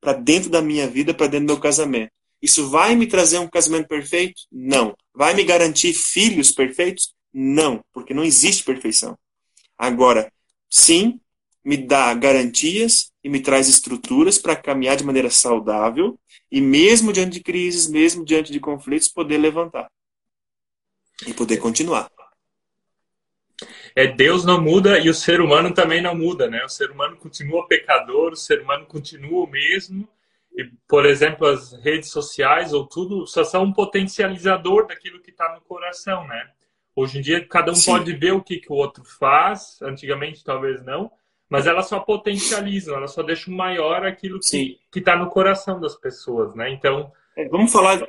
[0.00, 2.12] para dentro da minha vida, para dentro do meu casamento.
[2.40, 4.40] Isso vai me trazer um casamento perfeito?
[4.50, 4.96] Não.
[5.14, 7.12] Vai me garantir filhos perfeitos?
[7.30, 9.18] Não, porque não existe perfeição.
[9.76, 10.32] Agora,
[10.68, 11.20] sim,
[11.64, 16.18] me dá garantias e me traz estruturas para caminhar de maneira saudável
[16.50, 19.90] e mesmo diante de crises, mesmo diante de conflitos, poder levantar
[21.26, 22.10] e poder continuar.
[23.94, 26.62] É, Deus não muda e o ser humano também não muda, né?
[26.64, 30.06] O ser humano continua pecador, o ser humano continua o mesmo.
[30.54, 35.54] E, por exemplo, as redes sociais ou tudo só são um potencializador daquilo que está
[35.54, 36.50] no coração, né?
[36.96, 37.92] Hoje em dia, cada um Sim.
[37.92, 41.12] pode ver o que, que o outro faz, antigamente talvez não,
[41.46, 46.54] mas elas só potencializam, elas só deixam maior aquilo que está no coração das pessoas,
[46.54, 46.70] né?
[46.72, 47.12] Então.
[47.36, 48.08] É, vamos falar.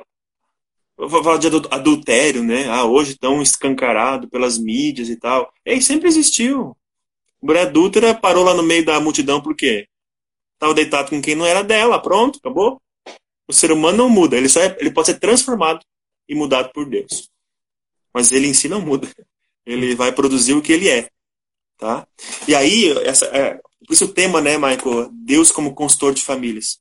[0.96, 2.66] Vou falar de adultério, né?
[2.68, 5.52] Ah, hoje tão escancarado pelas mídias e tal.
[5.64, 6.74] E sempre existiu.
[7.40, 9.86] Mulher adúltera parou lá no meio da multidão por quê?
[10.54, 12.80] Estava deitado com quem não era dela, pronto, acabou.
[13.46, 15.80] O ser humano não muda, ele, só é, ele pode ser transformado
[16.28, 17.30] e mudado por Deus.
[18.18, 19.08] Mas ele em si não muda.
[19.64, 21.08] Ele vai produzir o que ele é.
[21.78, 22.04] Tá?
[22.48, 23.54] E aí, essa, é,
[23.86, 25.08] por isso o tema, né, Michael?
[25.12, 26.80] Deus como consultor de famílias.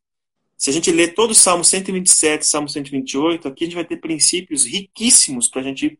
[0.58, 3.98] Se a gente ler todo o Salmo 127, Salmo 128, aqui a gente vai ter
[3.98, 6.00] princípios riquíssimos para a gente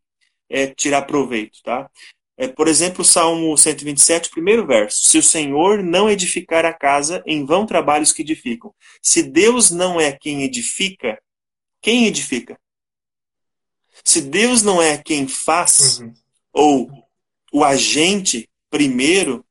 [0.50, 1.88] é, tirar proveito, tá?
[2.36, 5.08] É, por exemplo, o Salmo 127, primeiro verso.
[5.08, 8.74] Se o Senhor não edificar a casa, em vão trabalhos que edificam.
[9.04, 11.22] Se Deus não é quem edifica,
[11.80, 12.60] quem edifica?
[14.08, 16.14] Se Deus não é quem faz, uhum.
[16.54, 16.90] ou
[17.52, 19.46] o agente, primeiro,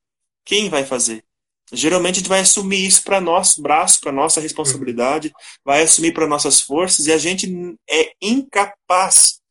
[0.47, 1.23] quem vai fazer?
[1.71, 5.31] Geralmente a gente vai assumir isso para nosso braço, para nossa responsabilidade,
[5.63, 7.47] vai assumir para nossas forças e a gente
[7.87, 9.43] é incapaz,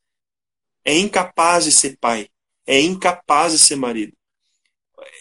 [0.83, 2.27] é incapaz de ser pai,
[2.65, 4.17] é incapaz de ser marido,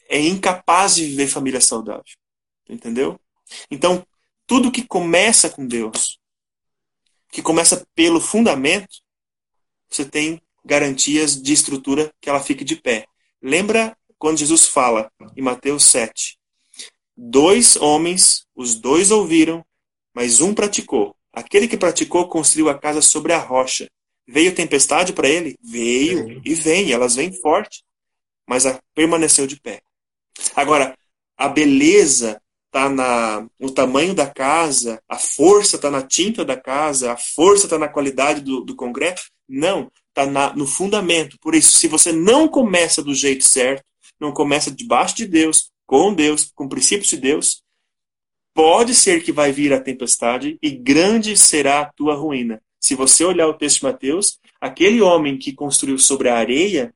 [0.09, 2.05] é incapaz de viver família saudável,
[2.66, 3.20] entendeu?
[3.70, 4.03] Então
[4.47, 6.18] tudo que começa com Deus,
[7.31, 9.03] que começa pelo fundamento,
[9.94, 13.07] você tem garantias de estrutura que ela fique de pé.
[13.40, 16.38] Lembra quando Jesus fala em Mateus 7.
[17.16, 19.64] Dois homens, os dois ouviram,
[20.12, 21.14] mas um praticou.
[21.33, 23.88] Aquele que praticou construiu a casa sobre a rocha.
[24.26, 25.57] Veio tempestade para ele?
[25.62, 27.85] Veio e vem, elas vêm forte,
[28.48, 29.83] mas permaneceu de pé.
[30.57, 30.96] Agora,
[31.37, 32.88] a beleza está
[33.61, 37.88] no tamanho da casa, a força está na tinta da casa, a força está na
[37.88, 39.22] qualidade do, do concreto?
[39.48, 41.38] Não, está no fundamento.
[41.40, 43.85] Por isso, se você não começa do jeito certo,
[44.20, 47.62] não começa debaixo de Deus, com Deus, com princípios de Deus,
[48.54, 52.62] pode ser que vai vir a tempestade e grande será a tua ruína.
[52.80, 56.94] Se você olhar o texto de Mateus, aquele homem que construiu sobre a areia,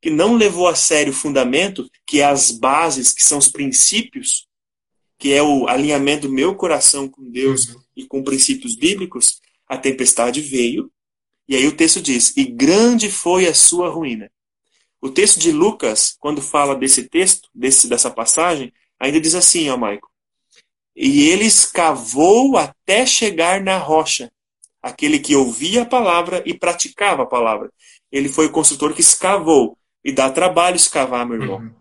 [0.00, 4.46] que não levou a sério o fundamento, que é as bases, que são os princípios,
[5.18, 7.80] que é o alinhamento do meu coração com Deus uhum.
[7.96, 10.90] e com princípios bíblicos, a tempestade veio.
[11.50, 14.30] E aí o texto diz: "E grande foi a sua ruína".
[15.00, 19.76] O texto de Lucas, quando fala desse texto, desse, dessa passagem, ainda diz assim, ó,
[19.76, 20.10] Maico.
[20.94, 24.30] E ele escavou até chegar na rocha.
[24.82, 27.72] Aquele que ouvia a palavra e praticava a palavra.
[28.12, 29.78] Ele foi o construtor que escavou.
[30.04, 31.58] E dá trabalho escavar, meu irmão.
[31.60, 31.74] Uhum.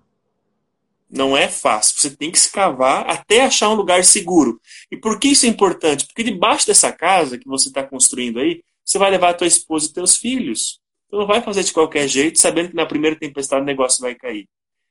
[1.09, 1.99] Não é fácil.
[1.99, 4.61] Você tem que escavar até achar um lugar seguro.
[4.91, 6.05] E por que isso é importante?
[6.05, 9.85] Porque debaixo dessa casa que você está construindo aí, você vai levar a tua esposa
[9.85, 10.79] e teus filhos.
[11.07, 14.15] Você não vai fazer de qualquer jeito, sabendo que na primeira tempestade o negócio vai
[14.15, 14.49] cair.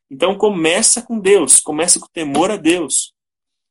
[0.09, 3.13] Então começa com Deus, começa com temor a Deus.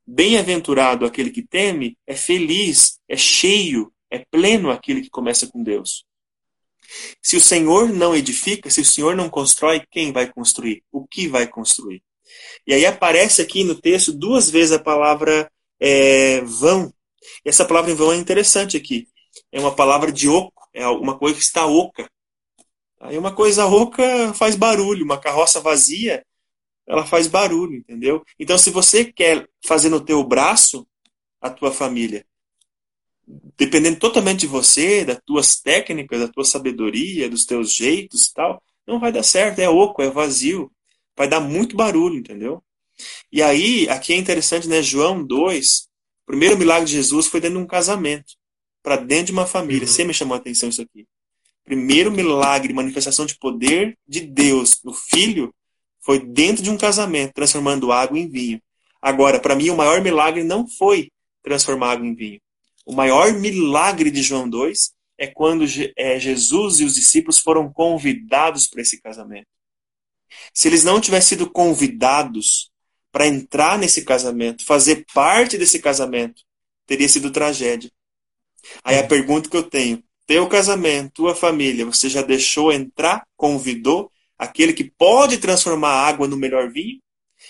[0.06, 6.04] Bem-aventurado aquele que teme, é feliz, é cheio, é pleno aquele que começa com Deus.
[7.22, 10.84] Se o Senhor não edifica, se o Senhor não constrói, quem vai construir?
[10.92, 12.04] O que vai construir?
[12.66, 16.94] E aí aparece aqui no texto duas vezes a palavra é, vão.
[17.46, 19.08] E essa palavra em vão é interessante aqui.
[19.52, 22.10] É uma palavra de oco, é uma coisa que está oca.
[23.00, 26.26] Aí uma coisa oca faz barulho, uma carroça vazia,
[26.88, 28.24] ela faz barulho, entendeu?
[28.40, 30.88] Então se você quer fazer no teu braço
[31.42, 32.26] a tua família,
[33.58, 38.64] dependendo totalmente de você, das tuas técnicas, da tua sabedoria, dos teus jeitos e tal,
[38.88, 40.72] não vai dar certo, é oco, é vazio,
[41.16, 42.64] vai dar muito barulho, entendeu?
[43.32, 45.88] E aí, aqui é interessante, né, João 2,
[46.24, 48.34] o primeiro milagre de Jesus foi dentro de um casamento,
[48.88, 49.94] para dentro de uma família, uhum.
[49.94, 51.06] sempre me chamou a atenção isso aqui
[51.68, 55.54] primeiro milagre, manifestação de poder de Deus no filho
[56.00, 58.62] foi dentro de um casamento, transformando água em vinho.
[59.02, 61.12] Agora, para mim, o maior milagre não foi
[61.44, 62.40] transformar água em vinho.
[62.86, 65.66] O maior milagre de João 2 é quando
[65.98, 69.48] é, Jesus e os discípulos foram convidados para esse casamento.
[70.54, 72.72] Se eles não tivessem sido convidados
[73.12, 76.42] para entrar nesse casamento, fazer parte desse casamento,
[76.86, 77.92] teria sido tragédia.
[78.84, 84.12] Aí a pergunta que eu tenho: teu casamento, tua família, você já deixou entrar, convidou
[84.38, 87.00] aquele que pode transformar a água no melhor vinho?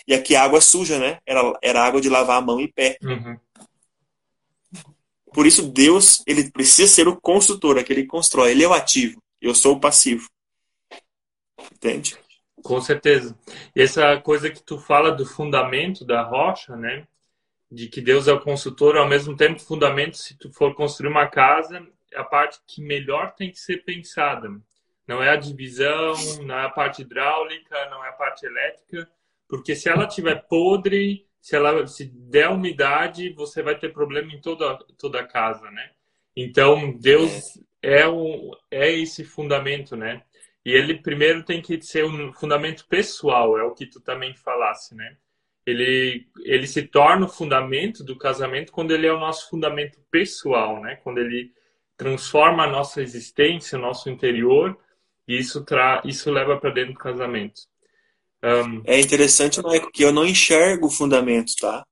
[0.07, 1.19] E aqui água suja, né?
[1.25, 2.97] Era, era água de lavar a mão e pé.
[3.01, 3.37] Uhum.
[5.33, 8.51] Por isso Deus, ele precisa ser o construtor, aquele que constrói.
[8.51, 9.21] Ele é o ativo.
[9.41, 10.27] Eu sou o passivo.
[11.73, 12.17] Entende?
[12.63, 13.37] Com certeza.
[13.75, 17.07] E essa coisa que tu fala do fundamento da rocha, né?
[17.69, 21.27] De que Deus é o construtor, ao mesmo tempo fundamento, se tu for construir uma
[21.27, 24.49] casa, a parte que melhor tem que ser pensada.
[25.07, 29.09] Não é a divisão, não é a parte hidráulica, não é a parte elétrica,
[29.47, 34.41] porque se ela tiver podre, se ela se der umidade, você vai ter problema em
[34.41, 35.91] toda toda a casa, né?
[36.35, 40.23] Então Deus é o é esse fundamento, né?
[40.65, 44.93] E ele primeiro tem que ser um fundamento pessoal, é o que tu também falasse,
[44.93, 45.15] né?
[45.67, 50.81] Ele ele se torna o fundamento do casamento quando ele é o nosso fundamento pessoal,
[50.81, 50.95] né?
[51.03, 51.51] Quando ele
[51.97, 54.77] transforma a nossa existência, o nosso interior,
[55.27, 57.61] e isso, tra isso leva para dentro do casamento.
[58.41, 58.81] Um...
[58.85, 61.85] É interessante, Michael, que eu não enxergo o fundamento, tá?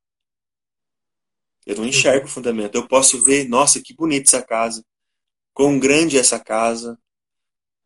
[1.66, 2.76] Eu não enxergo o fundamento.
[2.76, 4.86] Eu posso ver, nossa, que bonita essa casa.
[5.52, 6.98] Quão grande é essa casa.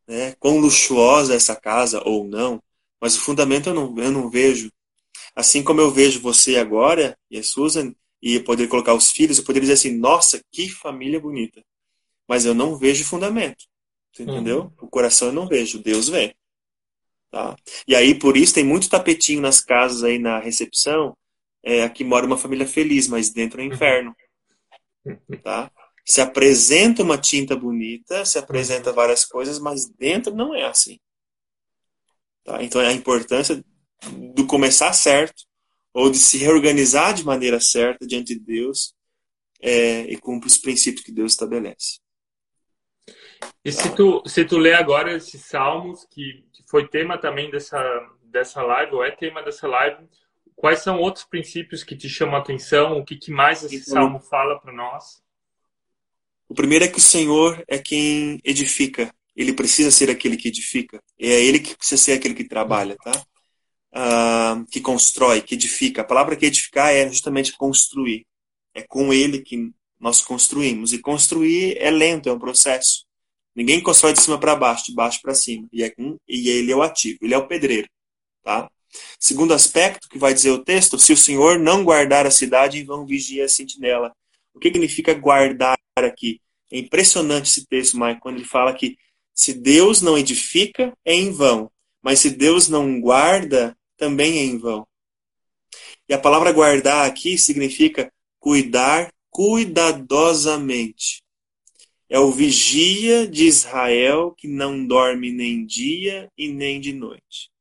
[0.05, 0.35] Né?
[0.39, 2.61] Quão luxuosa é essa casa, ou não.
[3.01, 4.69] Mas o fundamento eu não, eu não vejo.
[5.35, 9.45] Assim como eu vejo você agora, e a Susan, e poder colocar os filhos, eu
[9.45, 11.61] poderia dizer assim, nossa, que família bonita
[12.29, 13.65] mas eu não vejo fundamento.
[14.17, 14.61] Entendeu?
[14.61, 14.71] Uhum.
[14.81, 16.35] O coração eu não vejo, Deus vê.
[17.31, 17.55] Tá?
[17.87, 21.17] E aí, por isso, tem muito tapetinho nas casas aí na recepção.
[21.63, 23.73] É, aqui mora uma família feliz, mas dentro é uhum.
[23.73, 24.15] inferno.
[25.43, 25.71] Tá?
[26.05, 30.99] Se apresenta uma tinta bonita, se apresenta várias coisas, mas dentro não é assim.
[32.43, 32.61] Tá?
[32.63, 33.63] Então, é a importância
[34.33, 35.43] do começar certo,
[35.93, 38.93] ou de se reorganizar de maneira certa diante de Deus
[39.61, 41.99] é, e cumpre os princípios que Deus estabelece.
[43.63, 47.81] E se tu, se tu ler agora esses salmos, que, que foi tema também dessa,
[48.23, 50.07] dessa live, ou é tema dessa live,
[50.55, 52.97] quais são outros princípios que te chamam a atenção?
[52.97, 55.21] O que, que mais esse então, salmo fala para nós?
[56.47, 59.13] O primeiro é que o Senhor é quem edifica.
[59.35, 61.01] Ele precisa ser aquele que edifica.
[61.17, 63.11] É ele que precisa ser aquele que trabalha, tá?
[63.91, 66.01] Ah, que constrói, que edifica.
[66.01, 68.25] A palavra que edificar é justamente construir.
[68.73, 70.93] É com ele que nós construímos.
[70.93, 73.05] E construir é lento, é um processo.
[73.55, 75.67] Ninguém constrói de cima para baixo, de baixo para cima.
[75.73, 75.93] E, é,
[76.27, 77.89] e ele é o ativo, ele é o pedreiro.
[78.43, 78.69] Tá?
[79.19, 83.05] Segundo aspecto que vai dizer o texto, se o Senhor não guardar a cidade, vão
[83.05, 84.13] vigiar a sentinela.
[84.53, 86.41] O que significa guardar aqui?
[86.71, 88.97] É impressionante esse texto, Mike, quando ele fala que
[89.33, 91.71] se Deus não edifica, é em vão.
[92.01, 94.87] Mas se Deus não guarda, também é em vão.
[96.07, 101.21] E a palavra guardar aqui significa cuidar cuidadosamente.
[102.09, 107.51] É o vigia de Israel que não dorme nem dia e nem de noite.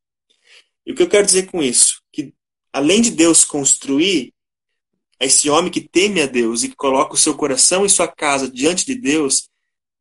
[0.86, 2.00] E o que eu quero dizer com isso?
[2.10, 2.32] Que
[2.72, 4.32] além de Deus construir,
[5.20, 8.50] esse homem que teme a Deus e que coloca o seu coração e sua casa
[8.50, 9.50] diante de Deus,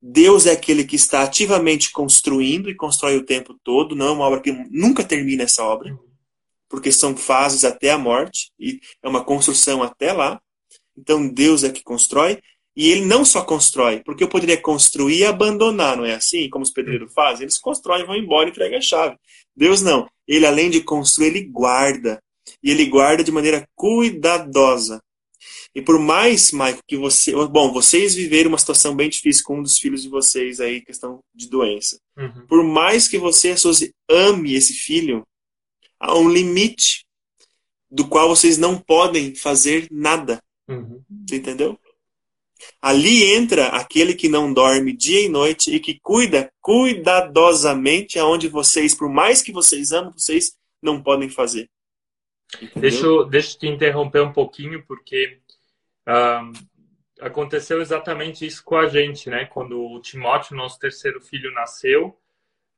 [0.02, 4.26] Deus é aquele que está ativamente construindo e constrói o tempo todo, não é uma
[4.26, 5.98] obra que nunca termina essa obra,
[6.70, 10.42] porque são fases até a morte e é uma construção até lá.
[10.98, 12.40] Então Deus é que constrói
[12.78, 16.48] e ele não só constrói, porque eu poderia construir e abandonar, não é assim?
[16.48, 17.44] Como os pedreiros fazem?
[17.44, 19.18] Eles constroem, vão embora e entregam a chave.
[19.56, 20.08] Deus não.
[20.28, 22.22] Ele, além de construir, ele guarda.
[22.62, 25.02] E ele guarda de maneira cuidadosa.
[25.74, 27.32] E por mais, Maico, que você.
[27.48, 31.20] Bom, vocês viveram uma situação bem difícil com um dos filhos de vocês aí, questão
[31.34, 32.00] de doença.
[32.18, 32.46] Uhum.
[32.48, 33.56] Por mais que você
[34.10, 35.26] ame esse filho,
[36.00, 37.06] há um limite
[37.90, 40.42] do qual vocês não podem fazer nada.
[40.68, 41.02] Uhum.
[41.28, 41.80] Você entendeu?
[42.82, 48.94] Ali entra aquele que não dorme dia e noite e que cuida cuidadosamente aonde vocês,
[48.94, 51.70] por mais que vocês amem, vocês não podem fazer.
[52.76, 55.40] Deixa eu, deixa eu te interromper um pouquinho, porque
[56.08, 56.68] uh,
[57.20, 59.46] aconteceu exatamente isso com a gente, né?
[59.46, 62.18] Quando o Timóteo, nosso terceiro filho, nasceu,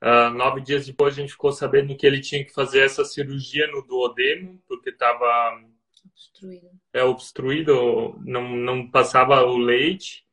[0.03, 3.67] uh, nove dias depois a gente ficou sabendo que ele tinha que fazer essa cirurgia
[3.67, 5.61] no duodeno, porque estava
[6.05, 6.69] obstruído.
[6.93, 10.25] É obstruído, não, não passava o leite.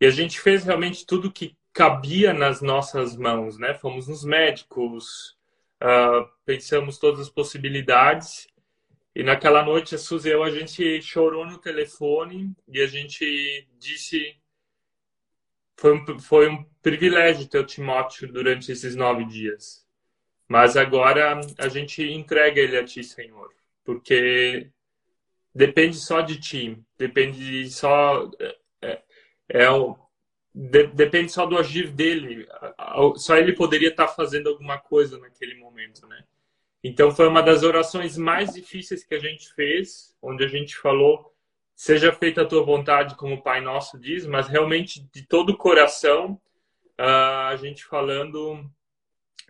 [0.00, 3.74] E a gente fez realmente tudo que cabia nas nossas mãos, né?
[3.74, 5.36] Fomos nos médicos,
[5.82, 8.46] uh, pensamos todas as possibilidades.
[9.14, 13.68] E naquela noite, a Suzy e eu, a gente chorou no telefone e a gente
[13.78, 14.36] disse...
[15.76, 19.84] Foi um, foi um privilégio ter o Timóteo durante esses nove dias.
[20.48, 23.50] Mas agora a gente entrega ele a Ti, Senhor.
[23.84, 24.70] Porque
[25.54, 29.02] depende só de ti, depende só é, é,
[29.48, 29.96] é o,
[30.54, 32.46] de, depende só do agir dele.
[33.16, 36.24] Só ele poderia estar fazendo alguma coisa naquele momento, né?
[36.82, 41.33] Então foi uma das orações mais difíceis que a gente fez, onde a gente falou
[41.74, 45.56] seja feita a tua vontade, como o Pai Nosso diz, mas realmente de todo o
[45.56, 46.40] coração
[46.96, 48.64] a gente falando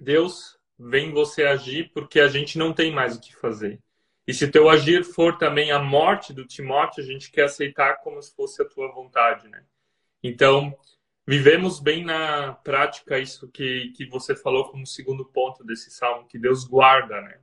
[0.00, 3.80] Deus vem você agir porque a gente não tem mais o que fazer.
[4.26, 8.20] E se teu agir for também a morte do Timóteo, a gente quer aceitar como
[8.22, 9.62] se fosse a tua vontade, né?
[10.22, 10.74] Então,
[11.26, 16.38] vivemos bem na prática isso que, que você falou como segundo ponto desse salmo, que
[16.38, 17.38] Deus guarda, né?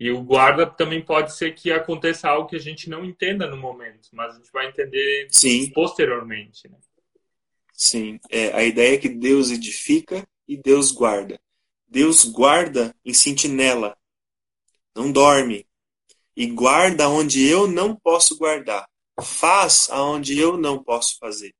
[0.00, 3.58] E o guarda também pode ser que aconteça algo que a gente não entenda no
[3.58, 5.70] momento, mas a gente vai entender Sim.
[5.74, 6.78] posteriormente, né?
[7.74, 11.38] Sim, é, a ideia é que Deus edifica e Deus guarda.
[11.86, 13.94] Deus guarda em sentinela,
[14.96, 15.66] não dorme,
[16.34, 18.88] e guarda onde eu não posso guardar,
[19.20, 21.54] faz aonde eu não posso fazer.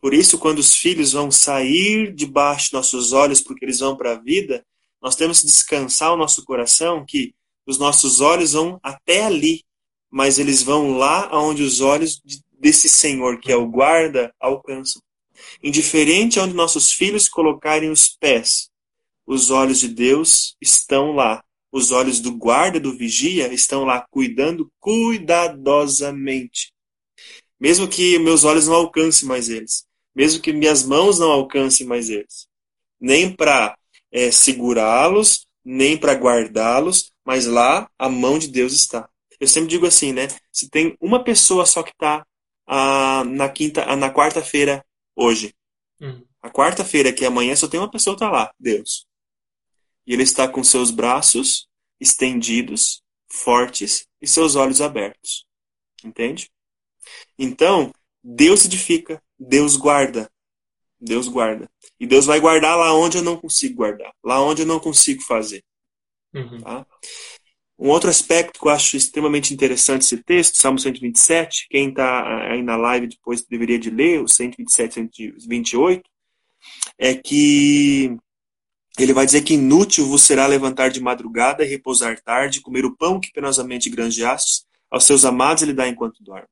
[0.00, 4.12] Por isso, quando os filhos vão sair debaixo de nossos olhos, porque eles vão para
[4.12, 4.64] a vida,
[5.02, 7.34] nós temos que descansar o nosso coração que
[7.66, 9.64] os nossos olhos vão até ali,
[10.10, 12.20] mas eles vão lá aonde os olhos
[12.52, 15.02] desse Senhor, que é o guarda, alcançam.
[15.62, 18.70] Indiferente aonde nossos filhos colocarem os pés,
[19.26, 21.42] os olhos de Deus estão lá,
[21.72, 26.72] os olhos do guarda, do vigia, estão lá cuidando cuidadosamente.
[27.58, 29.84] Mesmo que meus olhos não alcancem mais eles.
[30.14, 32.46] Mesmo que minhas mãos não alcancem mais eles.
[33.00, 33.76] Nem para
[34.12, 39.08] é, segurá-los, nem para guardá-los, mas lá a mão de Deus está.
[39.40, 40.28] Eu sempre digo assim, né?
[40.52, 42.26] Se tem uma pessoa só que está
[42.66, 44.84] ah, na quinta, ah, na quarta-feira
[45.16, 45.54] hoje,
[46.00, 46.24] uhum.
[46.42, 49.06] a quarta-feira que é amanhã só tem uma pessoa que está lá, Deus.
[50.06, 51.68] E ele está com seus braços
[52.00, 55.46] estendidos, fortes e seus olhos abertos.
[56.04, 56.50] Entende?
[57.38, 60.30] Então, Deus edifica, Deus guarda.
[61.00, 61.70] Deus guarda.
[62.00, 65.22] E Deus vai guardar lá onde eu não consigo guardar, lá onde eu não consigo
[65.22, 65.62] fazer.
[66.34, 66.60] Uhum.
[66.60, 66.86] Tá?
[67.78, 72.62] Um outro aspecto que eu acho extremamente interessante esse texto, Salmo 127, quem está aí
[72.62, 76.02] na live depois deveria de ler, o 127 128,
[76.98, 78.16] é que
[78.98, 82.96] ele vai dizer que inútil vos será levantar de madrugada e repousar tarde, comer o
[82.96, 86.46] pão que penosamente granjeastes, aos seus amados ele dá enquanto dorme.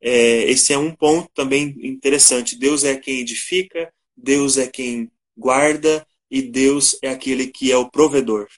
[0.00, 2.58] É, esse é um ponto também interessante.
[2.58, 7.88] Deus é quem edifica, Deus é quem guarda e Deus é aquele que é o
[7.88, 8.48] provedor.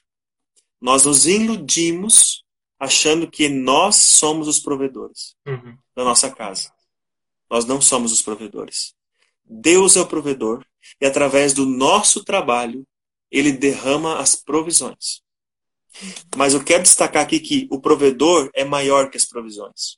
[0.85, 2.43] Nós nos iludimos
[2.79, 5.75] achando que nós somos os provedores uhum.
[5.95, 6.71] da nossa casa.
[7.49, 8.93] Nós não somos os provedores.
[9.43, 10.63] Deus é o provedor
[11.01, 12.85] e através do nosso trabalho
[13.31, 15.23] ele derrama as provisões.
[16.37, 19.97] Mas eu quero destacar aqui que o provedor é maior que as provisões.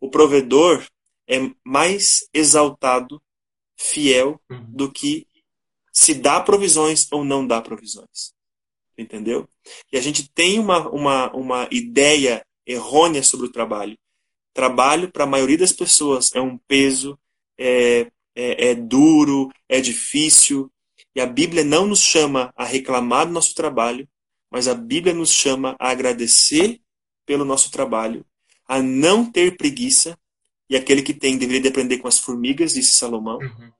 [0.00, 0.86] O provedor
[1.28, 3.20] é mais exaltado,
[3.76, 4.64] fiel, uhum.
[4.70, 5.26] do que
[5.92, 8.33] se dá provisões ou não dá provisões.
[8.96, 9.48] Entendeu?
[9.92, 13.98] E a gente tem uma, uma, uma ideia errônea sobre o trabalho.
[14.52, 17.18] Trabalho, para a maioria das pessoas, é um peso,
[17.58, 20.70] é, é, é duro, é difícil.
[21.14, 24.08] E a Bíblia não nos chama a reclamar do nosso trabalho,
[24.50, 26.80] mas a Bíblia nos chama a agradecer
[27.26, 28.24] pelo nosso trabalho,
[28.66, 30.18] a não ter preguiça,
[30.68, 33.72] e aquele que tem deveria aprender com as formigas, disse Salomão, uhum.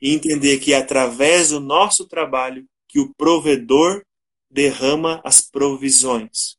[0.00, 4.04] e entender que é através do nosso trabalho que o provedor
[4.52, 6.58] derrama as provisões.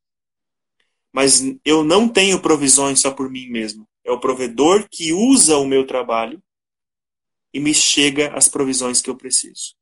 [1.13, 3.87] Mas eu não tenho provisões só por mim mesmo.
[4.03, 6.41] É o provedor que usa o meu trabalho
[7.53, 9.75] e me chega as provisões que eu preciso.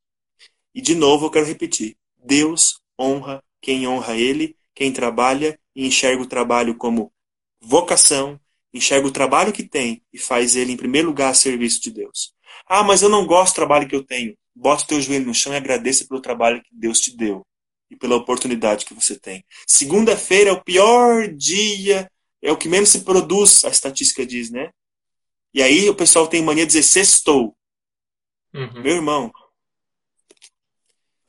[0.76, 6.22] E de novo eu quero repetir: Deus honra quem honra Ele, quem trabalha e enxerga
[6.22, 7.14] o trabalho como
[7.62, 8.38] vocação,
[8.74, 12.34] enxerga o trabalho que tem e faz ele em primeiro lugar a serviço de Deus.
[12.68, 14.38] Ah, mas eu não gosto do trabalho que eu tenho.
[14.53, 17.45] Bota o teu joelho no chão e agradeça pelo trabalho que Deus te deu
[17.92, 19.46] e pela oportunidade que você tem.
[19.68, 22.10] Segunda-feira é o pior dia,
[22.42, 24.72] é o que menos se produz, a estatística diz, né?
[25.54, 27.56] E aí o pessoal tem mania de dizer sextou.
[28.54, 28.82] Uhum.
[28.82, 29.32] Meu irmão,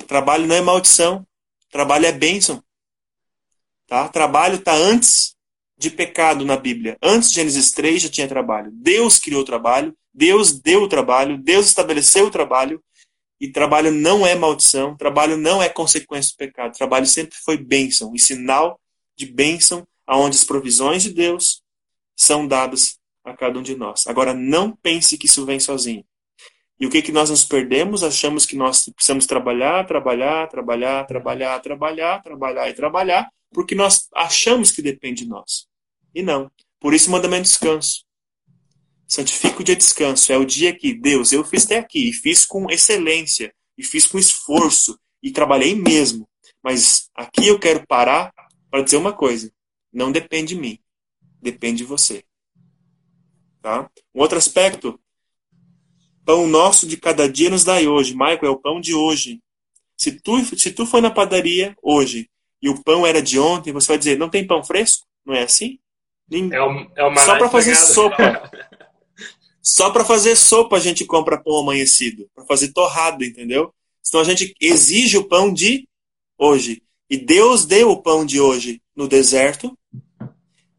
[0.06, 1.26] trabalho não é maldição,
[1.70, 2.62] trabalho é bênção.
[3.86, 4.08] Tá?
[4.08, 5.34] Trabalho está antes
[5.76, 6.96] de pecado na Bíblia.
[7.02, 8.70] Antes de Gênesis 3 já tinha trabalho.
[8.72, 12.82] Deus criou o trabalho, Deus deu o trabalho, Deus estabeleceu o trabalho.
[13.42, 16.78] E trabalho não é maldição, trabalho não é consequência do pecado.
[16.78, 18.78] Trabalho sempre foi bênção e sinal
[19.16, 21.60] de bênção, aonde as provisões de Deus
[22.14, 24.06] são dadas a cada um de nós.
[24.06, 26.04] Agora, não pense que isso vem sozinho.
[26.78, 28.04] E o que, que nós nos perdemos?
[28.04, 34.70] Achamos que nós precisamos trabalhar, trabalhar, trabalhar, trabalhar, trabalhar, trabalhar e trabalhar, porque nós achamos
[34.70, 35.66] que depende de nós.
[36.14, 36.48] E não.
[36.78, 38.04] Por isso, o mandamento de descanso.
[39.12, 40.32] Santifica o dia de descanso.
[40.32, 44.06] É o dia que, Deus, eu fiz até aqui, e fiz com excelência, e fiz
[44.06, 46.26] com esforço, e trabalhei mesmo.
[46.64, 48.32] Mas aqui eu quero parar
[48.70, 49.52] para dizer uma coisa.
[49.92, 50.78] Não depende de mim.
[51.42, 52.24] Depende de você.
[53.60, 53.90] Tá?
[54.14, 54.98] Um outro aspecto.
[56.24, 58.14] Pão nosso de cada dia nos dai hoje.
[58.14, 59.42] Michael, é o pão de hoje.
[59.94, 62.30] Se tu, se tu for na padaria hoje
[62.62, 65.06] e o pão era de ontem, você vai dizer, não tem pão fresco?
[65.22, 65.78] Não é assim?
[66.50, 68.50] É, um, é Só para fazer sopa.
[69.62, 73.72] Só para fazer sopa a gente compra pão amanhecido, para fazer torrado, entendeu?
[74.06, 75.88] Então a gente exige o pão de
[76.36, 76.82] hoje.
[77.08, 79.76] E Deus deu o pão de hoje no deserto.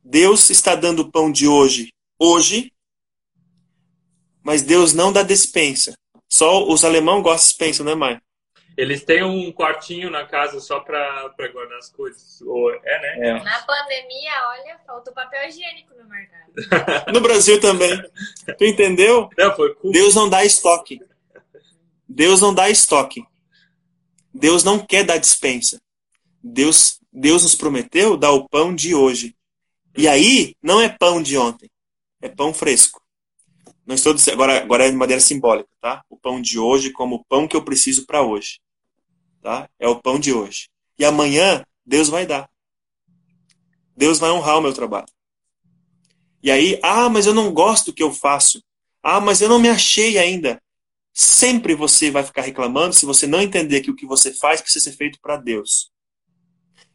[0.04, 2.72] Deus está dando o pão de hoje hoje.
[4.42, 5.94] Mas Deus não dá despensa.
[6.28, 8.22] Só os alemão gostam de despensa, né, Maia?
[8.76, 12.42] Eles têm um quartinho na casa só para guardar as coisas.
[12.42, 13.30] Ou, é, né?
[13.30, 13.44] É.
[13.44, 17.14] Na pandemia, olha, faltou papel higiênico no mercado.
[17.14, 18.02] no Brasil também.
[18.58, 19.30] Tu entendeu?
[19.38, 19.92] Não, foi cool.
[19.92, 21.00] Deus não dá estoque.
[22.08, 23.24] Deus não dá estoque.
[24.34, 25.80] Deus não quer dar dispensa.
[26.42, 29.36] Deus, Deus nos prometeu dar o pão de hoje.
[29.96, 31.70] E aí, não é pão de ontem.
[32.20, 33.03] É pão fresco.
[33.86, 36.04] Não estou dizendo, agora, agora é de maneira simbólica, tá?
[36.10, 38.60] O pão de hoje como o pão que eu preciso para hoje.
[39.42, 39.70] Tá?
[39.78, 40.70] É o pão de hoje.
[40.98, 42.50] E amanhã, Deus vai dar.
[43.96, 45.08] Deus vai honrar o meu trabalho.
[46.42, 48.64] E aí, ah, mas eu não gosto do que eu faço.
[49.02, 50.62] Ah, mas eu não me achei ainda.
[51.14, 54.90] Sempre você vai ficar reclamando se você não entender que o que você faz precisa
[54.90, 55.92] ser feito para Deus.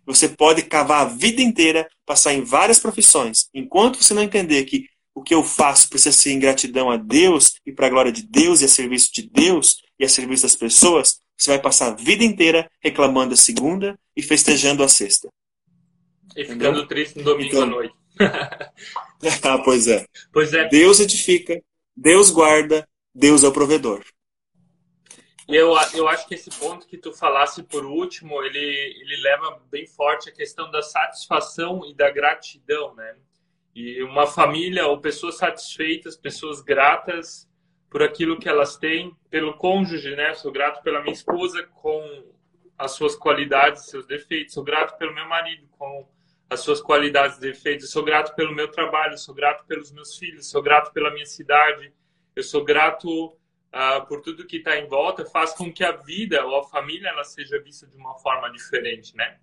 [0.04, 3.48] Você pode cavar a vida inteira, passar em várias profissões.
[3.52, 4.88] Enquanto você não entender que
[5.18, 8.22] o que eu faço precisa ser em gratidão a Deus e para a glória de
[8.22, 11.94] Deus e a serviço de Deus e a serviço das pessoas, você vai passar a
[11.96, 15.28] vida inteira reclamando a segunda e festejando a sexta.
[16.36, 16.86] E ficando Entendeu?
[16.86, 17.62] triste no domingo então...
[17.64, 17.94] à noite.
[19.42, 20.06] ah, pois é.
[20.32, 20.68] Pois é.
[20.68, 21.60] Deus edifica,
[21.96, 24.04] Deus guarda, Deus é o provedor.
[25.48, 29.84] Eu, eu acho que esse ponto que tu falasse por último, ele, ele leva bem
[29.84, 33.16] forte a questão da satisfação e da gratidão, né?
[33.80, 37.48] E uma família ou pessoas satisfeitas, pessoas gratas
[37.88, 40.34] por aquilo que elas têm, pelo cônjuge, né?
[40.34, 42.24] Sou grato pela minha esposa com
[42.76, 44.54] as suas qualidades, seus defeitos.
[44.54, 46.08] Sou grato pelo meu marido com
[46.50, 47.92] as suas qualidades e defeitos.
[47.92, 51.92] sou grato pelo meu trabalho, sou grato pelos meus filhos, sou grato pela minha cidade.
[52.34, 55.24] Eu sou grato uh, por tudo que está em volta.
[55.24, 59.14] Faz com que a vida ou a família ela seja vista de uma forma diferente,
[59.14, 59.38] né?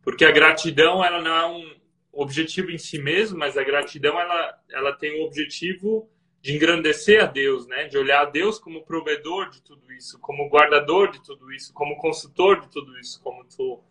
[0.00, 1.79] Porque a gratidão ela não é um,
[2.12, 7.26] objetivo em si mesmo, mas a gratidão ela, ela tem o objetivo de engrandecer a
[7.26, 7.84] Deus, né?
[7.84, 11.96] De olhar a Deus como provedor de tudo isso, como guardador de tudo isso, como
[11.98, 13.82] consultor de tudo isso, como tu,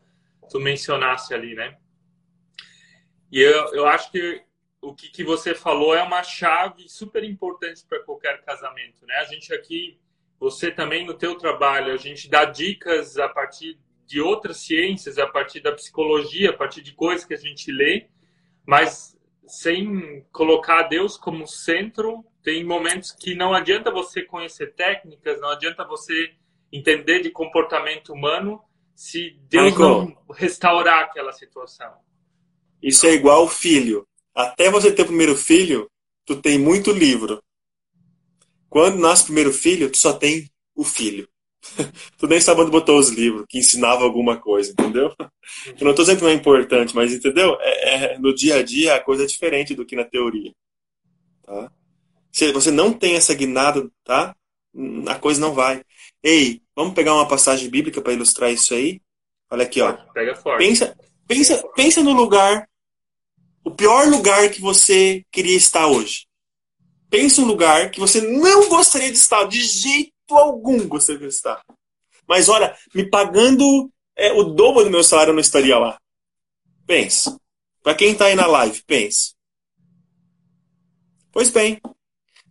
[0.49, 1.77] tu mencionaste ali, né?
[3.31, 4.43] E eu, eu acho que
[4.81, 9.15] o que, que você falou é uma chave super importante para qualquer casamento, né?
[9.15, 9.99] A gente aqui,
[10.39, 13.77] você também no teu trabalho, a gente dá dicas a partir
[14.09, 18.07] de outras ciências, a partir da psicologia, a partir de coisas que a gente lê,
[18.65, 19.15] mas
[19.47, 25.85] sem colocar Deus como centro tem momentos que não adianta você conhecer técnicas, não adianta
[25.85, 26.31] você
[26.71, 28.59] entender de comportamento humano
[28.95, 31.93] se Deus Michael, não restaurar aquela situação.
[32.81, 34.07] Isso é igual filho.
[34.33, 35.87] Até você ter o primeiro filho,
[36.25, 37.43] tu tem muito livro.
[38.69, 41.29] Quando nasce o primeiro filho, tu só tem o filho.
[42.17, 45.13] tu nem sabe onde botou os livros, que ensinava alguma coisa, entendeu?
[45.67, 47.57] Eu não estou dizendo que não é importante, mas entendeu?
[47.59, 50.53] É, é, no dia a dia a coisa é diferente do que na teoria.
[51.43, 51.71] Tá?
[52.31, 54.35] Se você não tem essa guinada, tá?
[55.07, 55.83] A coisa não vai.
[56.23, 59.01] Ei, vamos pegar uma passagem bíblica para ilustrar isso aí?
[59.49, 59.93] Olha aqui, ó.
[60.13, 60.63] Pega forte.
[60.63, 60.97] Pensa,
[61.27, 62.69] pensa, pensa no lugar,
[63.63, 66.27] o pior lugar que você queria estar hoje.
[67.09, 71.63] Pensa um lugar que você não gostaria de estar, de jeito algum de estar.
[72.27, 75.99] Mas olha, me pagando é, o dobro do meu salário, eu não estaria lá.
[76.85, 77.35] Pense.
[77.81, 79.33] Para quem está aí na live, pense.
[81.31, 81.79] Pois bem,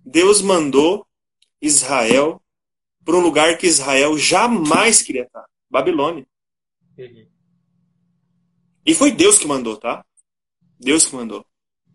[0.04, 1.06] Deus mandou
[1.60, 2.40] Israel
[3.04, 6.26] para um lugar que Israel jamais queria estar Babilônia.
[6.96, 7.28] Uhum.
[8.84, 10.04] E foi Deus que mandou, tá?
[10.78, 11.44] Deus que mandou.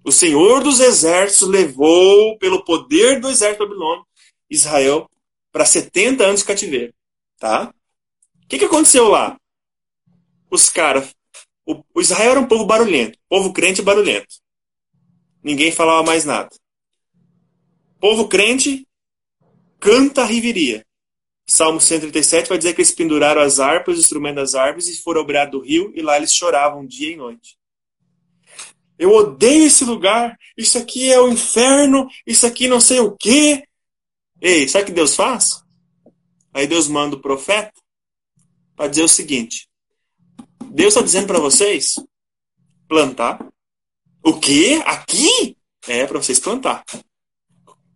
[0.04, 4.08] O Senhor dos Exércitos levou, pelo poder do exército babilônico,
[4.50, 5.10] Israel
[5.54, 6.94] para 70 anos de cativeiro.
[7.40, 7.74] Tá?
[8.44, 9.38] O que, que aconteceu lá?
[10.50, 11.16] Os caras.
[11.66, 13.18] O, o Israel era um povo barulhento.
[13.30, 14.36] Povo crente barulhento.
[15.42, 16.50] Ninguém falava mais nada.
[18.00, 18.86] Povo crente
[19.80, 20.86] canta a riveria.
[21.46, 25.22] Salmo 137 vai dizer que eles penduraram as harpas, os instrumentos das árvores e foram
[25.22, 27.58] ao do rio e lá eles choravam dia e noite.
[28.98, 30.38] Eu odeio esse lugar.
[30.58, 32.08] Isso aqui é o inferno.
[32.26, 33.64] Isso aqui não sei o quê.
[34.46, 35.64] Ei, sabe o que Deus faz?
[36.54, 37.72] Aí Deus manda o profeta
[38.76, 39.70] para dizer o seguinte:
[40.70, 41.96] Deus está dizendo para vocês
[42.86, 43.40] plantar.
[44.22, 44.82] O quê?
[44.86, 45.58] Aqui?
[45.88, 46.84] É para vocês plantar.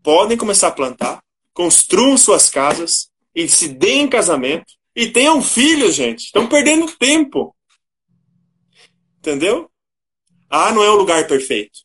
[0.02, 1.22] Podem começar a plantar,
[1.54, 6.28] construam suas casas e se deem em casamento e tenham filhos, gente.
[6.28, 7.54] Estão perdendo tempo.
[9.18, 9.70] Entendeu?
[10.50, 11.80] Ah, não é o lugar perfeito.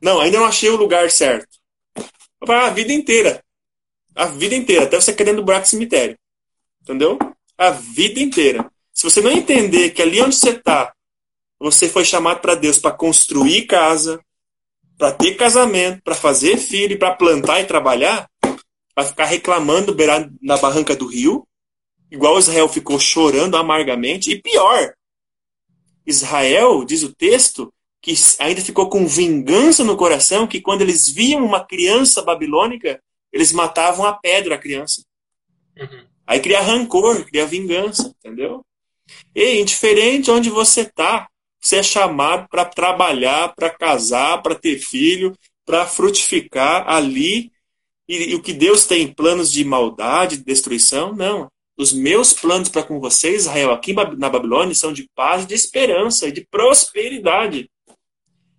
[0.00, 1.58] Não, ainda não achei o lugar certo.
[2.48, 3.44] A vida inteira.
[4.14, 6.18] A vida inteira, até você querendo buraco cemitério.
[6.82, 7.18] Entendeu?
[7.56, 8.70] A vida inteira.
[8.92, 10.92] Se você não entender que ali onde você está,
[11.58, 14.20] você foi chamado para Deus para construir casa,
[14.98, 18.28] para ter casamento, para fazer filho, para plantar e trabalhar,
[18.94, 19.96] vai ficar reclamando
[20.42, 21.46] na barranca do rio,
[22.10, 24.30] igual Israel ficou chorando amargamente.
[24.30, 24.92] E pior,
[26.06, 31.44] Israel, diz o texto, que ainda ficou com vingança no coração, que quando eles viam
[31.44, 33.00] uma criança babilônica,
[33.32, 35.04] eles matavam a pedra a criança.
[35.78, 36.04] Uhum.
[36.26, 38.64] Aí cria rancor, cria vingança, entendeu?
[39.34, 41.28] E indiferente onde você está,
[41.60, 47.50] você é chamado para trabalhar, para casar, para ter filho, para frutificar ali.
[48.08, 51.14] E, e, o que Deus tem planos de maldade, de destruição?
[51.14, 51.50] Não.
[51.76, 56.28] Os meus planos para com você, Israel, aqui na Babilônia, são de paz, de esperança
[56.28, 57.70] e de prosperidade.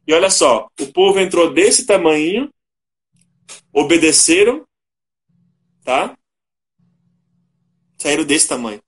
[0.08, 2.50] E olha só, o povo entrou desse tamanho
[3.74, 4.66] obedeceram,
[5.84, 6.18] tá?
[7.98, 8.82] Saíram desse tamanho.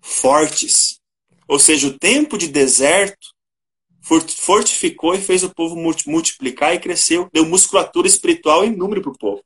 [0.00, 1.00] Fortes.
[1.48, 3.34] Ou seja, o tempo de deserto
[4.00, 9.18] fortificou e fez o povo multiplicar e cresceu, deu musculatura espiritual em número para o
[9.18, 9.44] povo.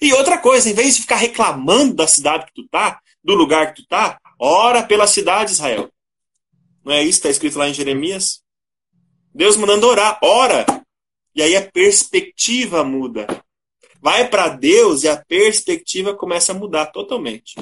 [0.00, 3.72] E outra coisa, em vez de ficar reclamando da cidade que tu tá, do lugar
[3.72, 5.90] que tu tá, ora pela cidade, Israel.
[6.84, 8.42] Não é isso que está escrito lá em Jeremias?
[9.34, 10.66] Deus mandando orar, ora
[11.34, 13.26] e aí a perspectiva muda.
[14.00, 17.54] Vai para Deus e a perspectiva começa a mudar totalmente.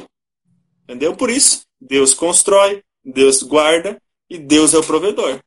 [0.85, 1.15] Entendeu?
[1.15, 5.41] Por isso, Deus constrói, Deus guarda e Deus é o provedor.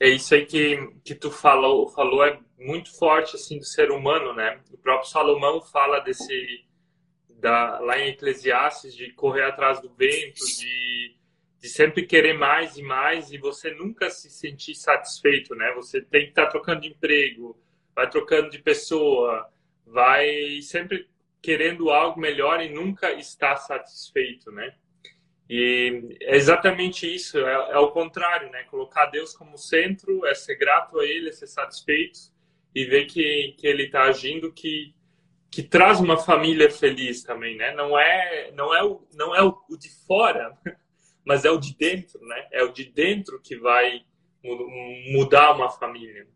[0.00, 4.34] É isso aí que, que tu falou, falou é muito forte assim do ser humano,
[4.34, 4.60] né?
[4.70, 6.66] O próprio Salomão fala desse
[7.38, 11.16] da, lá em Eclesiastes de correr atrás do vento, de
[11.60, 15.72] de sempre querer mais e mais e você nunca se sentir satisfeito, né?
[15.74, 17.58] Você tem que estar tá trocando de emprego,
[17.94, 19.48] vai trocando de pessoa,
[19.86, 21.08] vai sempre
[21.40, 24.74] querendo algo melhor e nunca está satisfeito, né?
[25.48, 28.64] E é exatamente isso, é, é o contrário, né?
[28.64, 32.18] Colocar Deus como centro, é ser grato a Ele, é ser satisfeito
[32.74, 34.92] e ver que, que Ele está agindo, que,
[35.50, 37.72] que traz uma família feliz também, né?
[37.74, 40.52] Não é, não é, o, não é o, o de fora,
[41.26, 42.46] mas é o de dentro, né?
[42.52, 44.00] É o de dentro que vai
[45.12, 46.26] mudar uma família.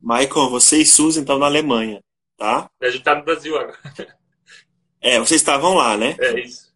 [0.00, 2.00] Michael, você e Susan estão na Alemanha,
[2.36, 2.70] tá?
[2.80, 3.78] A gente tá no Brasil agora.
[5.00, 6.16] É, vocês estavam lá, né?
[6.18, 6.74] É isso.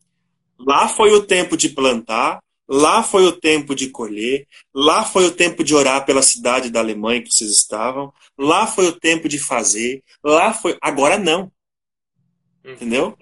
[0.57, 5.31] Lá foi o tempo de plantar, Lá foi o tempo de colher, lá foi o
[5.31, 9.39] tempo de orar pela cidade da Alemanha que vocês estavam, lá foi o tempo de
[9.39, 10.79] fazer, lá foi.
[10.81, 11.53] Agora não.
[12.65, 12.73] Uhum.
[12.73, 13.19] Entendeu?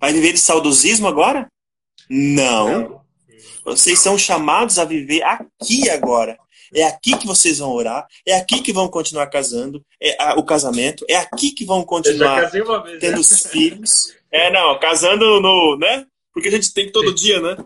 [0.00, 1.46] Vai viver de saudosismo agora?
[2.08, 2.88] Não.
[2.88, 3.05] não.
[3.66, 6.38] Vocês são chamados a viver aqui agora.
[6.72, 10.44] É aqui que vocês vão orar, é aqui que vão continuar casando, é a, o
[10.44, 12.64] casamento, é aqui que vão continuar vez,
[13.00, 13.18] tendo né?
[13.18, 14.14] os filhos.
[14.32, 16.04] É, não, casando no, né?
[16.32, 17.14] Porque a gente tem todo Sim.
[17.14, 17.56] dia, né?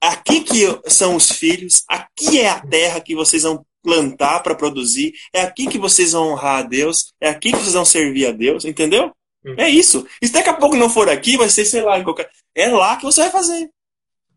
[0.00, 5.12] Aqui que são os filhos, aqui é a terra que vocês vão plantar para produzir,
[5.32, 8.32] é aqui que vocês vão honrar a Deus, é aqui que vocês vão servir a
[8.32, 9.12] Deus, entendeu?
[9.44, 9.54] Uhum.
[9.58, 10.06] É isso.
[10.20, 12.30] E se daqui a pouco não for aqui, vai ser, sei lá, em qualquer.
[12.54, 13.70] É lá que você vai fazer.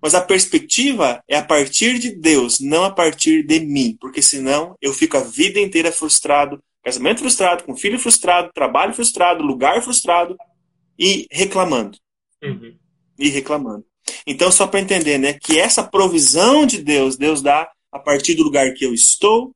[0.06, 3.98] Mas a perspectiva é a partir de Deus, não a partir de mim.
[4.00, 9.42] Porque senão eu fico a vida inteira frustrado, casamento frustrado, com filho frustrado, trabalho frustrado,
[9.42, 10.38] lugar frustrado
[10.96, 11.98] e reclamando.
[12.44, 12.78] Uhum.
[13.18, 13.84] E reclamando.
[14.28, 18.44] Então, só para entender, né, que essa provisão de Deus, Deus dá a partir do
[18.44, 19.56] lugar que eu estou,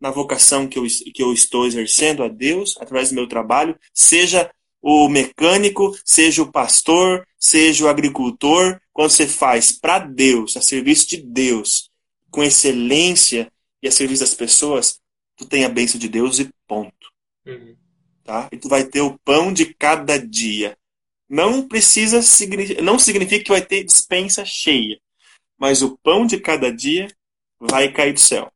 [0.00, 4.48] na vocação que eu, que eu estou exercendo a Deus, através do meu trabalho, seja
[4.80, 11.08] o mecânico, seja o pastor, seja o agricultor, quando você faz para Deus, a serviço
[11.08, 11.90] de Deus,
[12.30, 13.50] com excelência
[13.82, 15.00] e a serviço das pessoas,
[15.36, 17.12] tu tem a bênção de Deus e ponto.
[17.46, 17.76] Uhum.
[18.24, 18.48] Tá?
[18.52, 20.76] E tu vai ter o pão de cada dia.
[21.28, 22.20] Não precisa
[22.82, 24.98] não significa que vai ter dispensa cheia,
[25.58, 27.08] mas o pão de cada dia
[27.60, 28.50] vai cair do céu.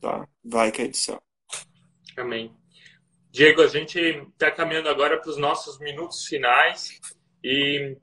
[0.00, 0.28] Tá?
[0.44, 1.22] Vai cair do céu.
[2.16, 2.54] Amém.
[3.36, 6.98] Diego, a gente está caminhando agora para os nossos minutos finais
[7.44, 7.94] e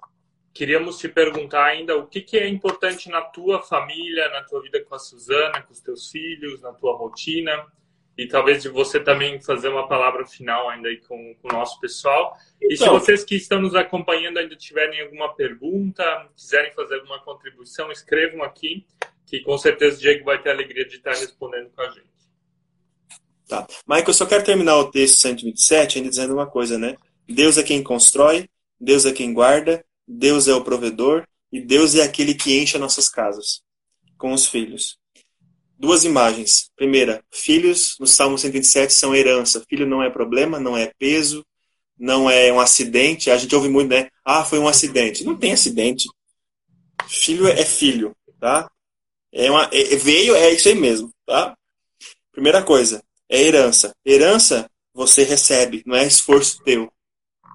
[0.53, 4.83] queríamos te perguntar ainda o que, que, é importante na tua família, na tua vida
[4.83, 7.65] com a Suzana, com os teus filhos, na tua rotina
[8.15, 11.79] e talvez de você também fazer uma palavra final ainda aí com, com o nosso
[11.79, 12.37] pessoal.
[12.57, 12.99] Então, e se então.
[12.99, 18.85] vocês que estão nos acompanhando ainda tiverem alguma pergunta, quiserem fazer alguma contribuição, escrevam aqui,
[19.25, 22.12] que com certeza o Diego vai ter a alegria de estar respondendo com a gente.
[23.47, 23.67] Tá.
[23.87, 26.95] Michael, eu só quero terminar o texto 127 ainda dizendo uma coisa, né?
[27.27, 32.03] Deus é quem constrói, Deus é quem guarda, Deus é o provedor e Deus é
[32.03, 33.61] aquele que enche nossas casas
[34.17, 34.97] com os filhos
[35.83, 36.71] duas imagens.
[36.77, 39.61] Primeira, filhos no Salmo 127 são herança.
[39.67, 41.45] Filho não é problema, não é peso,
[41.99, 43.29] não é um acidente.
[43.29, 44.09] A gente ouve muito, né?
[44.23, 45.25] Ah, foi um acidente.
[45.25, 46.07] Não tem acidente.
[47.05, 48.71] Filho é filho, tá?
[49.29, 51.53] É uma, é, veio, é isso aí mesmo, tá?
[52.31, 53.03] Primeira coisa,
[53.33, 53.95] é herança.
[54.05, 56.91] Herança você recebe, não é esforço teu,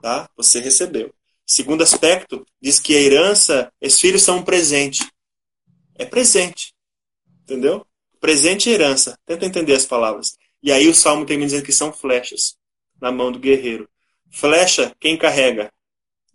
[0.02, 0.28] tá?
[0.36, 1.14] Você recebeu.
[1.46, 5.08] Segundo aspecto, diz que a herança, os filhos são um presente.
[5.94, 6.74] É presente,
[7.42, 7.86] entendeu?
[8.20, 9.16] Presente e herança.
[9.24, 10.36] Tenta entender as palavras.
[10.60, 12.56] E aí o salmo termina dizendo que são flechas
[13.00, 13.88] na mão do guerreiro.
[14.32, 15.72] Flecha, quem carrega?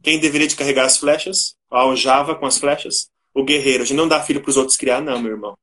[0.02, 1.56] Quem deveria de carregar as flechas?
[1.70, 3.10] A aljava com as flechas?
[3.34, 3.84] O guerreiro.
[3.84, 5.58] A gente não dá filho para os outros criar, não, meu irmão.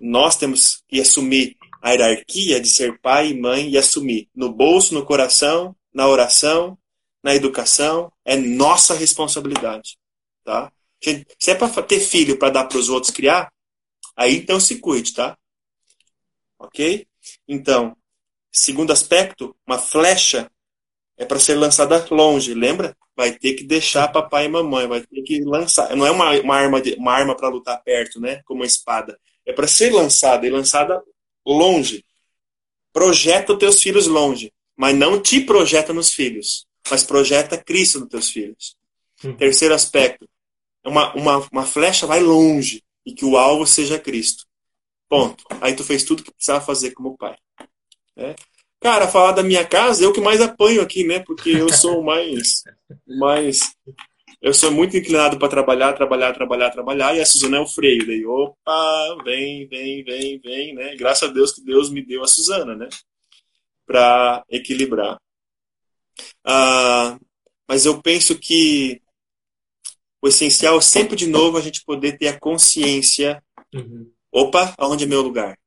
[0.00, 4.94] Nós temos que assumir a hierarquia de ser pai e mãe e assumir no bolso,
[4.94, 6.78] no coração, na oração,
[7.22, 8.12] na educação.
[8.24, 9.96] É nossa responsabilidade.
[10.44, 10.72] Tá?
[11.38, 13.50] Se é para ter filho para dar para os outros criar,
[14.18, 15.38] Aí então se cuide, tá?
[16.58, 17.06] Ok?
[17.46, 17.96] Então,
[18.50, 20.50] segundo aspecto, uma flecha
[21.16, 22.96] é para ser lançada longe, lembra?
[23.16, 25.94] Vai ter que deixar papai e mamãe, vai ter que lançar.
[25.94, 28.42] Não é uma, uma arma, de, uma arma para lutar perto, né?
[28.44, 29.16] Como uma espada.
[29.46, 31.00] É para ser lançada e lançada
[31.52, 32.04] longe.
[32.92, 38.08] Projeta os teus filhos longe, mas não te projeta nos filhos, mas projeta Cristo nos
[38.08, 38.76] teus filhos.
[39.24, 39.34] Hum.
[39.34, 40.28] Terceiro aspecto,
[40.84, 44.44] uma, uma, uma flecha vai longe e que o alvo seja Cristo.
[45.08, 45.44] Ponto.
[45.60, 47.36] Aí tu fez tudo que precisava fazer como pai.
[48.16, 48.34] É.
[48.80, 51.18] Cara, falar da minha casa, eu que mais apanho aqui, né?
[51.20, 52.62] Porque eu sou mais.
[53.06, 53.74] mais
[54.40, 58.06] eu sou muito inclinado para trabalhar, trabalhar, trabalhar, trabalhar, e a Suzana é o freio.
[58.06, 60.94] Daí, opa, vem, vem, vem, vem, né?
[60.96, 62.88] Graças a Deus que Deus me deu a Suzana, né?
[63.84, 65.18] Para equilibrar.
[66.44, 67.18] Ah,
[67.68, 69.02] mas eu penso que
[70.22, 73.42] o essencial é sempre de novo a gente poder ter a consciência.
[73.74, 74.10] Uhum.
[74.30, 75.58] Opa, aonde é meu lugar?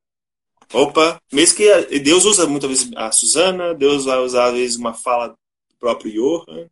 [0.73, 4.93] Opa, mesmo que Deus usa muitas vezes a Suzana, Deus vai usar às vezes uma
[4.93, 5.37] fala do
[5.77, 6.69] próprio Johan.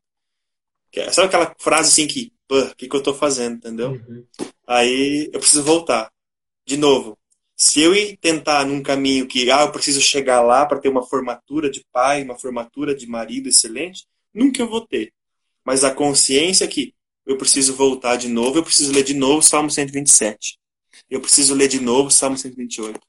[0.94, 3.92] É, sabe aquela frase assim que, o que, que eu estou fazendo, entendeu?
[3.92, 4.26] Uhum.
[4.68, 6.12] Aí eu preciso voltar.
[6.66, 7.18] De novo,
[7.56, 11.06] se eu ir tentar num caminho que, ah, eu preciso chegar lá para ter uma
[11.06, 15.12] formatura de pai, uma formatura de marido excelente, nunca eu vou ter.
[15.66, 16.94] Mas a consciência que
[17.26, 20.58] eu preciso voltar de novo, eu preciso ler de novo Salmo 127.
[21.10, 23.00] Eu preciso ler de novo Salmo 128.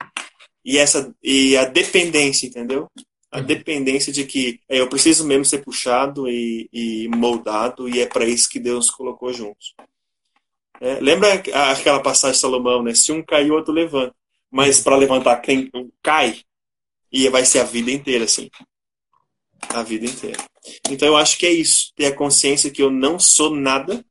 [0.65, 2.89] E essa e a dependência, entendeu?
[3.31, 8.07] A dependência de que é, eu preciso mesmo ser puxado e, e moldado, e é
[8.07, 9.75] para isso que Deus nos colocou juntos.
[10.81, 12.95] É, lembra aquela passagem de Salomão, né?
[12.95, 14.15] Se um cai, o outro levanta.
[14.51, 15.71] Mas para levantar quem
[16.03, 16.41] cai,
[17.13, 18.51] e vai ser a vida inteira assim.
[19.69, 20.39] A vida inteira.
[20.89, 21.93] Então eu acho que é isso.
[21.95, 24.05] Ter a consciência que eu não sou nada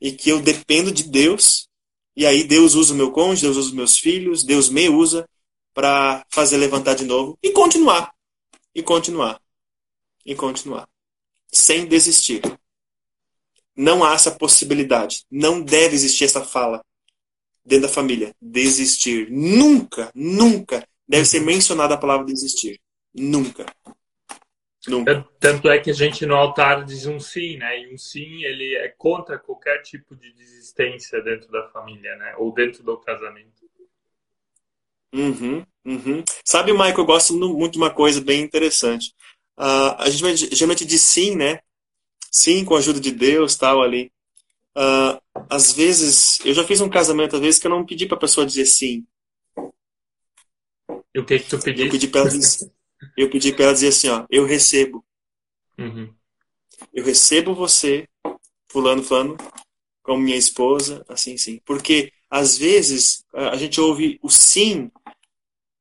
[0.00, 1.68] e que eu dependo de Deus.
[2.16, 5.28] E aí Deus usa o meu cônjuge, Deus usa os meus filhos, Deus me usa
[5.74, 8.14] para fazer levantar de novo e continuar.
[8.74, 9.40] E continuar.
[10.24, 10.88] E continuar.
[11.52, 12.40] Sem desistir.
[13.76, 15.24] Não há essa possibilidade.
[15.30, 16.82] Não deve existir essa fala
[17.64, 18.34] dentro da família.
[18.40, 19.30] Desistir.
[19.30, 22.80] Nunca, nunca deve ser mencionada a palavra desistir.
[23.12, 23.66] Nunca.
[24.86, 25.26] Nunca.
[25.40, 27.80] Tanto é que a gente no altar diz um sim, né?
[27.80, 32.34] E um sim, ele é contra qualquer tipo de desistência dentro da família, né?
[32.36, 33.63] Ou dentro do casamento.
[35.14, 36.24] Uhum, uhum.
[36.44, 39.14] Sabe, Michael, eu gosto muito de uma coisa bem interessante.
[39.56, 41.60] Uh, a gente geralmente diz sim, né?
[42.32, 44.10] Sim, com a ajuda de Deus, tal, ali.
[44.76, 48.16] Uh, às vezes, eu já fiz um casamento, às vezes, que eu não pedi para
[48.16, 49.06] a pessoa dizer sim.
[51.14, 51.86] E o que que tu pediu?
[51.86, 52.72] Eu pedi para ela dizer,
[53.16, 55.04] eu pedi ela dizer assim, ó, eu recebo.
[55.78, 56.12] Uhum.
[56.92, 58.08] Eu recebo você,
[58.68, 59.36] fulano, fulano,
[60.02, 61.60] como minha esposa, assim, sim.
[61.64, 64.90] Porque, às vezes, a gente ouve o sim,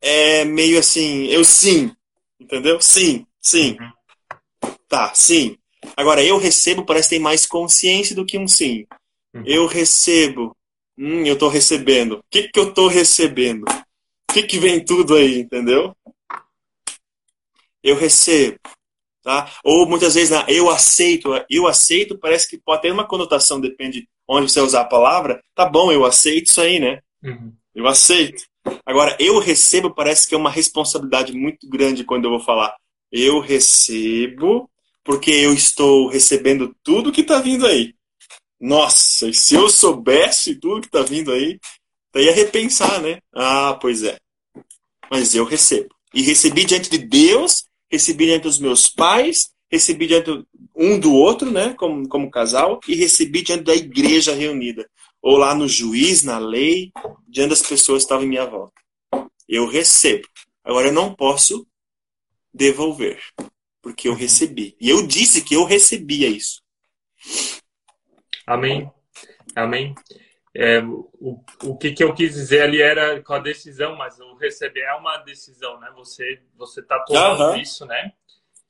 [0.04, 1.96] é meio assim, eu sim,
[2.38, 2.80] entendeu?
[2.82, 3.78] Sim, sim.
[3.80, 4.70] Uhum.
[4.90, 5.58] Tá, sim.
[5.96, 8.86] Agora, eu recebo parece que tem mais consciência do que um sim.
[9.34, 9.44] Uhum.
[9.46, 10.56] Eu recebo.
[10.98, 12.18] Hum, eu tô recebendo.
[12.18, 13.64] O que, que eu tô recebendo?
[13.64, 15.96] O que, que vem tudo aí, entendeu?
[17.82, 18.60] Eu recebo.
[19.24, 19.50] Tá?
[19.64, 21.30] Ou muitas vezes, eu aceito.
[21.50, 25.42] Eu aceito parece que pode ter uma conotação, depende onde você usar a palavra.
[25.56, 27.02] Tá bom, eu aceito isso aí, né?
[27.24, 27.54] Uhum.
[27.74, 28.44] Eu aceito.
[28.86, 32.76] Agora, eu recebo parece que é uma responsabilidade muito grande quando eu vou falar.
[33.12, 34.70] Eu recebo
[35.04, 37.94] porque eu estou recebendo tudo que está vindo aí.
[38.60, 41.60] Nossa, e se eu soubesse tudo que está vindo aí,
[42.14, 43.20] eu ia repensar, né?
[43.34, 44.18] Ah, pois é.
[45.12, 45.94] Mas eu recebo.
[46.14, 50.46] E recebi diante de Deus, recebi diante dos meus pais, recebi diante
[50.76, 51.74] um do outro, né?
[51.74, 54.90] Como, como casal, e recebi diante da igreja reunida.
[55.22, 56.92] Ou lá no juiz, na lei,
[57.28, 58.74] diante das pessoas que estavam em minha volta.
[59.48, 60.28] Eu recebo.
[60.64, 61.68] Agora eu não posso
[62.54, 63.22] devolver
[63.84, 64.78] porque eu recebi.
[64.80, 66.62] E eu disse que eu recebia isso.
[68.48, 68.90] Amém.
[69.54, 69.94] Amém.
[70.56, 74.36] É, o, o que, que eu quis dizer ali era com a decisão, mas o
[74.36, 75.92] receber é uma decisão, né?
[75.96, 77.58] Você você está tomando uhum.
[77.58, 78.14] isso, né?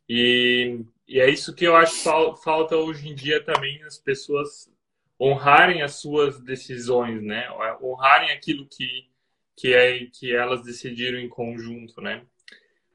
[0.10, 4.72] E, e é isso que eu acho que falta hoje em dia também as pessoas
[5.20, 7.48] honrarem as suas decisões, né?
[7.82, 9.12] Honrarem aquilo que
[9.56, 12.26] que é que elas decidiram em conjunto, né?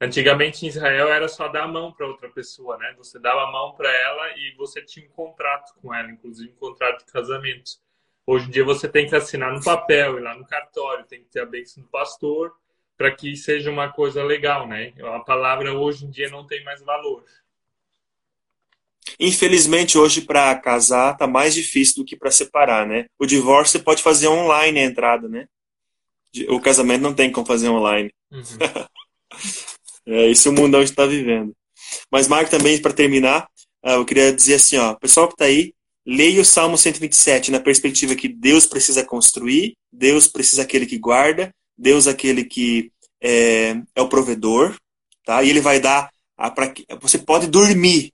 [0.01, 2.93] Antigamente em Israel era só dar a mão para outra pessoa, né?
[2.97, 6.55] Você dava a mão para ela e você tinha um contrato com ela, inclusive um
[6.55, 7.71] contrato de casamento.
[8.25, 11.29] Hoje em dia você tem que assinar no papel, ir lá no cartório, tem que
[11.29, 12.53] ter a bênção do pastor
[12.97, 14.93] para que seja uma coisa legal, né?
[15.15, 17.23] A palavra hoje em dia não tem mais valor.
[19.19, 23.05] Infelizmente hoje para casar tá mais difícil do que para separar, né?
[23.17, 25.45] O divórcio você pode fazer online a entrada, né?
[26.49, 28.11] O casamento não tem como fazer online.
[28.31, 28.43] Uhum.
[30.05, 31.55] É, esse é o mundão que está vivendo.
[32.11, 33.47] Mas, Marco, também, para terminar,
[33.83, 35.71] ah, eu queria dizer assim, ó, pessoal que está aí,
[36.05, 41.53] leia o Salmo 127 na perspectiva que Deus precisa construir, Deus precisa aquele que guarda,
[41.77, 42.91] Deus aquele que
[43.21, 44.75] é, é o provedor,
[45.23, 45.43] tá?
[45.43, 48.11] E ele vai dar, a, pra, você pode dormir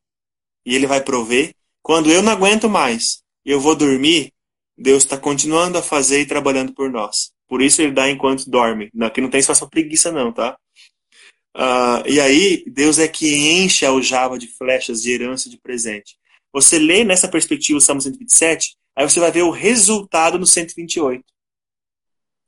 [0.66, 1.54] e ele vai prover.
[1.82, 4.34] Quando eu não aguento mais, eu vou dormir,
[4.78, 7.32] Deus está continuando a fazer e trabalhando por nós.
[7.48, 8.90] Por isso ele dá enquanto dorme.
[9.02, 10.58] Aqui não tem espaço preguiça não, tá?
[11.56, 16.18] Uh, e aí, Deus é que enche a aljava de flechas de herança de presente.
[16.52, 21.24] Você lê nessa perspectiva o Salmo 127, aí você vai ver o resultado no 128.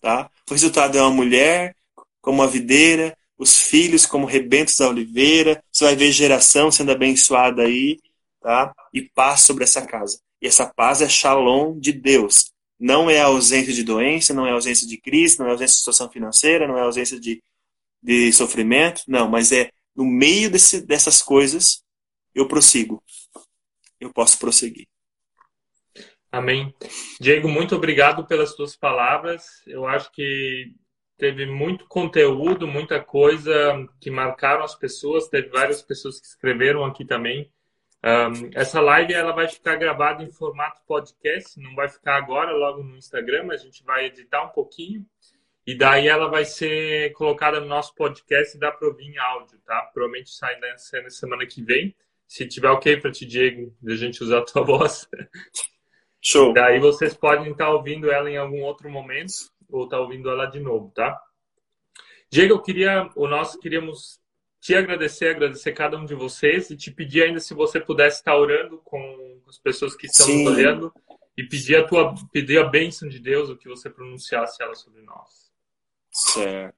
[0.01, 0.29] Tá?
[0.49, 1.75] O resultado é uma mulher
[2.21, 7.61] como uma videira, os filhos como rebentos da oliveira, você vai ver geração sendo abençoada
[7.61, 7.99] aí,
[8.47, 8.73] tá?
[8.93, 10.19] E paz sobre essa casa.
[10.41, 12.53] E essa paz é shalom de Deus.
[12.79, 16.09] Não é ausência de doença, não é ausência de crise, não é ausência de situação
[16.09, 17.41] financeira, não é ausência de
[18.01, 21.83] de sofrimento, não, mas é no meio desse, dessas coisas
[22.33, 23.03] eu prossigo.
[23.99, 24.87] Eu posso prosseguir.
[26.31, 26.73] Amém.
[27.19, 29.61] Diego, muito obrigado pelas tuas palavras.
[29.65, 30.71] Eu acho que
[31.17, 35.27] teve muito conteúdo, muita coisa que marcaram as pessoas.
[35.29, 37.51] Teve várias pessoas que escreveram aqui também.
[38.07, 42.81] Um, essa live ela vai ficar gravada em formato podcast, não vai ficar agora logo
[42.81, 45.05] no Instagram, a gente vai editar um pouquinho
[45.65, 49.59] e daí ela vai ser colocada no nosso podcast e dá para ouvir em áudio,
[49.65, 49.81] tá?
[49.93, 50.77] Provavelmente sai na
[51.09, 51.93] semana que vem.
[52.25, 55.09] Se tiver ok para ti, Diego, de a gente usar a tua voz.
[56.21, 56.53] Show.
[56.53, 59.33] Daí vocês podem estar ouvindo ela em algum outro momento
[59.69, 61.21] ou estar ouvindo ela de novo, tá?
[62.31, 64.21] Diego, eu queria, o nosso queríamos
[64.67, 68.35] te agradecer, agradecer cada um de vocês e te pedir ainda se você pudesse estar
[68.35, 70.43] orando com as pessoas que estão Sim.
[70.43, 70.93] nos olhando
[71.37, 75.03] e pedir a tua pedir a bênção de Deus, o que você pronunciasse ela sobre
[75.03, 75.49] nós.
[76.11, 76.75] Certo.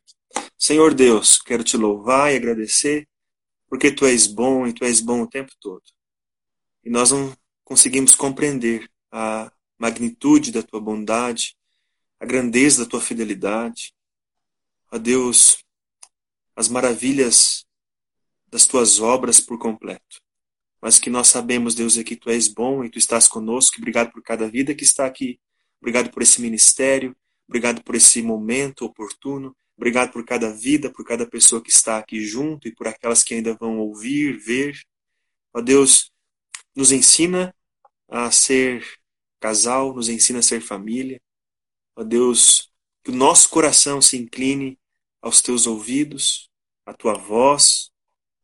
[0.55, 3.07] Senhor Deus, quero te louvar e agradecer
[3.67, 5.81] porque tu és bom e tu és bom o tempo todo.
[6.83, 11.57] E nós não conseguimos compreender a magnitude da tua bondade,
[12.19, 13.95] a grandeza da tua fidelidade.
[14.91, 15.65] Ó Deus,
[16.55, 17.67] as maravilhas
[18.51, 20.21] das tuas obras por completo.
[20.81, 23.77] Mas que nós sabemos, Deus, é que tu és bom e tu estás conosco.
[23.77, 25.39] Obrigado por cada vida que está aqui.
[25.81, 27.15] Obrigado por esse ministério.
[27.47, 29.55] Obrigado por esse momento oportuno.
[29.75, 33.33] Obrigado por cada vida, por cada pessoa que está aqui junto e por aquelas que
[33.33, 34.79] ainda vão ouvir, ver.
[35.53, 36.11] Ó Deus,
[36.75, 37.55] nos ensina
[38.07, 38.85] a ser
[39.39, 41.21] casal, nos ensina a ser família.
[41.95, 42.71] Ó Deus,
[43.03, 44.77] que o nosso coração se incline
[45.21, 46.49] aos teus ouvidos,
[46.85, 47.88] à tua voz,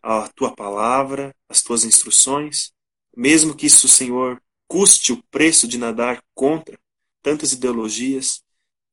[0.05, 2.71] à tua palavra, às tuas instruções,
[3.17, 6.79] mesmo que isso, Senhor, custe o preço de nadar contra
[7.23, 8.43] tantas ideologias,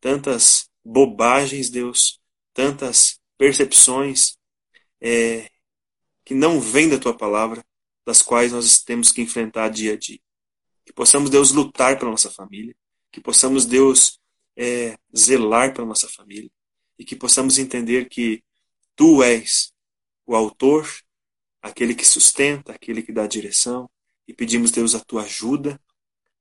[0.01, 2.19] tantas bobagens, Deus,
[2.55, 4.39] tantas percepções
[5.03, 5.51] é,
[6.25, 7.63] que não vêm da tua palavra,
[8.07, 10.21] das quais nós temos que enfrentar dia a dia.
[10.87, 12.75] Que possamos, Deus, lutar pela nossa família,
[13.11, 14.19] que possamos, Deus,
[14.57, 16.51] é, zelar pela nossa família,
[16.99, 18.43] e que possamos entender que
[18.97, 19.72] tu és
[20.27, 20.89] o autor,
[21.61, 23.89] aquele que sustenta, aquele que dá a direção,
[24.27, 25.81] e pedimos, Deus, a tua ajuda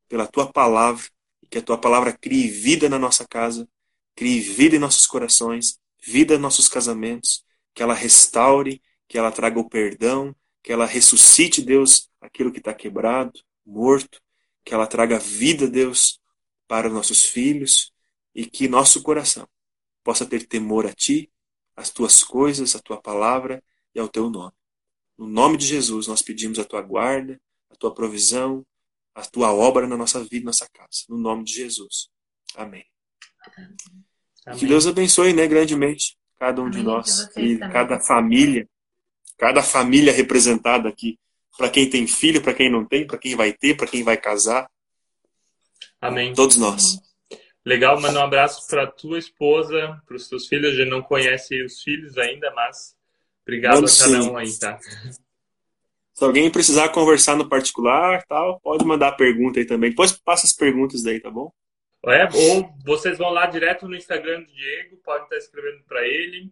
[0.08, 1.06] pela tua palavra,
[1.42, 3.68] e que a tua palavra crie vida na nossa casa,
[4.16, 9.60] crie vida em nossos corações, vida em nossos casamentos, que ela restaure, que ela traga
[9.60, 14.22] o perdão, que ela ressuscite, Deus, aquilo que está quebrado, morto,
[14.64, 16.20] que ela traga vida, Deus,
[16.68, 17.92] para os nossos filhos
[18.34, 19.48] e que nosso coração
[20.04, 21.32] possa ter temor a Ti,
[21.76, 23.64] às Tuas coisas, à Tua palavra
[23.94, 24.54] e ao Teu nome.
[25.18, 27.40] No nome de Jesus, nós pedimos a Tua guarda,
[27.70, 28.66] a Tua provisão,
[29.14, 31.06] a Tua obra na nossa vida, nossa casa.
[31.10, 32.10] No nome de Jesus.
[32.56, 32.86] Amém.
[34.46, 34.60] Amém.
[34.60, 37.70] Que Deus abençoe, né, grandemente cada um Amém de nós e também.
[37.72, 38.68] cada família,
[39.38, 41.20] cada família representada aqui,
[41.56, 44.18] para quem tem filho, para quem não tem, para quem vai ter, para quem vai
[44.18, 44.68] casar.
[46.02, 46.34] Amém.
[46.34, 47.00] Todos nós.
[47.64, 50.74] Legal, manda um abraço para tua esposa, para os teus filhos.
[50.74, 52.96] A gente não conhece os filhos ainda, mas
[53.44, 54.80] obrigado a cada um aí, tá?
[56.14, 59.90] Se alguém precisar conversar no particular, tal, pode mandar pergunta aí também.
[59.90, 61.52] Depois passa as perguntas daí, tá bom?
[62.06, 66.52] É, ou vocês vão lá direto no Instagram do Diego, podem estar escrevendo para ele.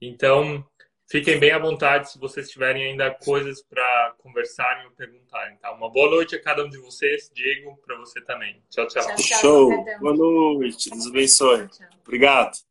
[0.00, 0.64] Então,
[1.10, 5.56] fiquem bem à vontade se vocês tiverem ainda coisas para conversarem ou perguntarem.
[5.58, 5.70] Tá?
[5.72, 7.30] Uma boa noite a cada um de vocês.
[7.34, 8.62] Diego, para você também.
[8.70, 9.02] Tchau, tchau.
[9.02, 9.84] tchau, tchau Show.
[10.00, 10.88] Boa noite.
[10.88, 11.68] Deus abençoe.
[11.68, 12.69] Tchau, Obrigado.